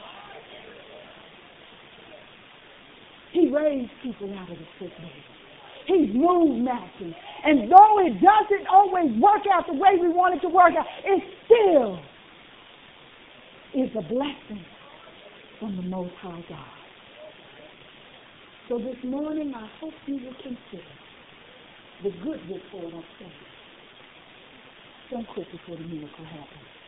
He 3.32 3.48
raised 3.48 3.90
people 4.02 4.32
out 4.38 4.50
of 4.50 4.58
the 4.58 4.64
sick. 4.78 4.92
He's 5.86 6.14
moved 6.14 6.62
mountains. 6.62 7.14
And 7.44 7.70
though 7.70 8.06
it 8.06 8.14
doesn't 8.20 8.66
always 8.70 9.10
work 9.20 9.42
out 9.52 9.66
the 9.66 9.74
way 9.74 9.96
we 10.00 10.08
want 10.08 10.34
it 10.36 10.40
to 10.40 10.48
work 10.48 10.72
out, 10.78 10.86
it 11.04 11.22
still 11.46 11.98
is 13.74 13.90
a 13.96 14.02
blessing 14.02 14.64
from 15.58 15.76
the 15.76 15.82
Most 15.82 16.14
High 16.20 16.44
God. 16.48 16.66
So 18.68 18.78
this 18.78 18.96
morning, 19.04 19.52
I 19.54 19.68
hope 19.80 19.94
you 20.06 20.14
will 20.14 20.34
consider 20.42 20.90
the 22.02 22.10
good 22.22 22.40
report 22.48 22.94
of 22.94 23.04
faith. 23.18 23.32
Don't 25.10 25.26
quit 25.28 25.50
before 25.50 25.76
the 25.76 25.84
miracle 25.84 26.24
happens. 26.24 26.79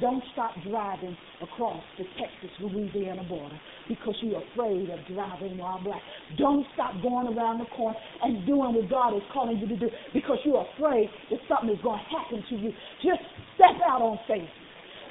Don't 0.00 0.22
stop 0.32 0.52
driving 0.66 1.16
across 1.42 1.82
the 1.98 2.04
Texas-Louisiana 2.18 3.24
border 3.24 3.58
because 3.88 4.14
you're 4.22 4.42
afraid 4.52 4.88
of 4.90 4.98
driving 5.12 5.58
while 5.58 5.82
black. 5.82 6.00
Don't 6.38 6.66
stop 6.74 6.94
going 7.02 7.28
around 7.28 7.58
the 7.58 7.66
corner 7.76 7.98
and 8.22 8.46
doing 8.46 8.74
what 8.74 8.88
God 8.88 9.16
is 9.16 9.22
calling 9.32 9.58
you 9.58 9.68
to 9.68 9.76
do 9.76 9.88
because 10.14 10.38
you're 10.44 10.66
afraid 10.76 11.10
that 11.30 11.38
something 11.48 11.76
is 11.76 11.82
going 11.82 12.00
to 12.00 12.16
happen 12.16 12.44
to 12.48 12.56
you. 12.56 12.72
Just 13.02 13.20
step 13.56 13.76
out 13.86 14.00
on 14.00 14.18
faith. 14.26 14.48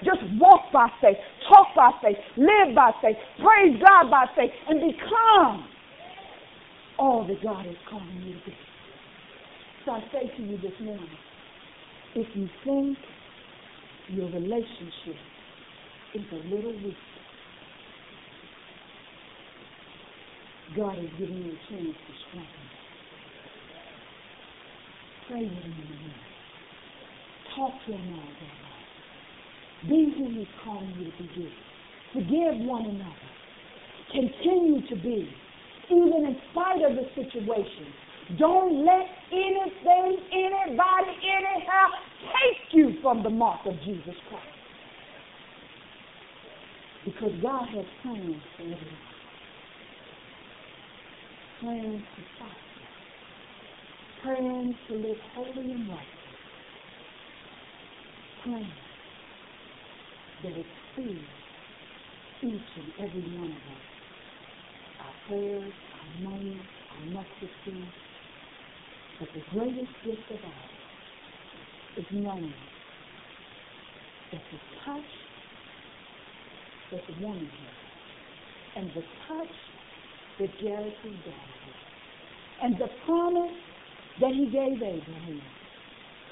Just 0.04 0.19
walk 0.39 0.71
by 0.71 0.88
faith, 1.02 1.17
talk 1.49 1.67
by 1.75 1.91
faith, 2.02 2.15
live 2.38 2.73
by 2.73 2.91
faith, 3.02 3.17
praise 3.43 3.75
God 3.84 4.10
by 4.10 4.25
faith, 4.34 4.52
and 4.69 4.80
become 4.80 5.67
all 6.97 7.28
that 7.28 7.43
God 7.43 7.65
is 7.65 7.75
calling 7.89 8.23
you 8.23 8.34
to 8.34 8.45
be. 8.45 8.54
So 9.86 9.91
I 9.91 9.99
say 10.13 10.32
to 10.38 10.43
you 10.43 10.58
this 10.58 10.71
morning, 10.82 11.10
if 12.15 12.28
you 12.34 12.47
think 12.63 12.97
your 14.12 14.28
relationship 14.28 15.17
is 16.15 16.22
a 16.32 16.56
little 16.56 16.74
weak. 16.74 16.95
God 20.76 20.98
is 20.98 21.10
giving 21.19 21.38
you 21.38 21.52
a 21.52 21.69
chance 21.69 21.95
to 21.95 22.13
strengthen. 22.30 22.67
Pray 25.28 25.43
with 25.43 25.52
him 25.52 25.72
in 25.72 25.88
the 25.89 25.95
morning. 25.95 26.13
Talk 27.56 27.74
to 27.86 27.91
him 27.91 28.13
all 28.13 28.30
day 28.39 28.54
long. 28.65 29.89
Be 29.89 30.13
who 30.17 30.39
he's 30.39 30.48
calling 30.63 30.93
you 30.98 31.12
to 31.12 31.34
be. 31.36 31.50
Forgive 32.13 32.65
one 32.65 32.86
another. 32.86 33.30
Continue 34.12 34.88
to 34.89 34.95
be 34.95 35.30
even 35.89 36.26
in 36.26 36.38
spite 36.52 36.82
of 36.82 36.95
the 36.95 37.06
situation. 37.15 37.93
Don't 38.38 38.86
let 38.86 39.06
anything, 39.32 40.17
anybody, 40.32 41.13
anyhow 41.26 42.09
take 42.21 42.73
you 42.73 42.93
from 43.01 43.23
the 43.23 43.29
mark 43.29 43.65
of 43.65 43.73
Jesus 43.86 44.15
Christ. 44.29 44.45
Because 47.05 47.32
God 47.41 47.67
has 47.69 47.86
plans 48.03 48.41
for 48.58 48.63
everyone. 48.63 49.10
Plans 51.62 52.03
to 52.15 52.21
prosper. 52.38 52.55
Plans 54.23 54.75
to 54.88 54.93
live 54.95 55.17
holy 55.34 55.71
and 55.71 55.89
righteous. 55.89 56.05
Plans 58.43 58.67
that 60.43 60.51
exceed 60.51 61.25
each 62.41 62.62
and 62.77 62.93
every 62.99 63.38
one 63.38 63.51
of 63.51 63.58
us. 63.58 63.86
Our 65.01 65.13
prayers, 65.27 65.73
our 65.93 66.32
money, 66.32 66.60
our 67.15 67.25
seed. 67.65 67.88
But 69.19 69.29
the 69.34 69.41
greatest 69.51 69.91
gift 70.05 70.32
of 70.32 70.39
all 70.45 70.78
is 71.99 72.05
knowing 72.12 72.53
that 74.31 74.41
the 74.51 74.57
touch 74.85 75.12
that 76.91 77.01
the 77.07 77.21
woman 77.21 77.45
had, 77.45 78.81
and 78.81 78.89
the 78.95 79.03
touch 79.27 79.55
that 80.39 80.51
daughter 80.62 80.91
had, 81.03 81.33
and 82.63 82.75
the 82.75 82.88
promise 83.05 83.51
that 84.21 84.31
he 84.31 84.45
gave 84.45 84.81
Abraham 84.81 85.41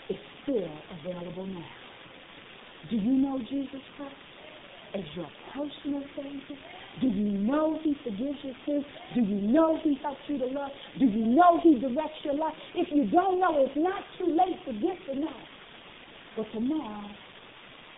is 0.09 0.17
still 0.43 0.71
available 1.01 1.45
now. 1.47 1.65
Do 2.89 2.95
you 2.95 3.11
know 3.11 3.39
Jesus 3.49 3.81
Christ 3.97 4.15
as 4.95 5.03
your 5.15 5.29
personal 5.53 6.03
Savior? 6.15 6.57
Do 7.01 7.07
you 7.07 7.29
know 7.29 7.79
He 7.83 7.95
forgives 8.03 8.39
your 8.43 8.55
sins? 8.65 8.85
Do 9.13 9.21
you 9.21 9.41
know 9.51 9.77
He 9.83 9.99
helps 10.01 10.21
you 10.27 10.39
to 10.39 10.45
love? 10.45 10.71
Do 10.97 11.05
you 11.05 11.25
know 11.25 11.59
He 11.61 11.79
directs 11.79 12.17
your 12.23 12.35
life? 12.35 12.55
If 12.73 12.87
you 12.91 13.05
don't 13.11 13.39
know, 13.39 13.65
it's 13.65 13.75
not 13.75 14.01
too 14.17 14.25
late 14.25 14.57
to 14.65 14.73
get 14.73 14.97
to 15.13 15.19
know. 15.19 15.35
But 16.37 16.53
tomorrow 16.53 17.17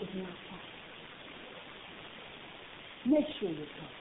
is 0.01 0.09
not 0.15 0.37
time. 0.49 0.59
Make 3.05 3.25
sure 3.39 3.51
you're 3.51 3.67
covered. 3.77 3.98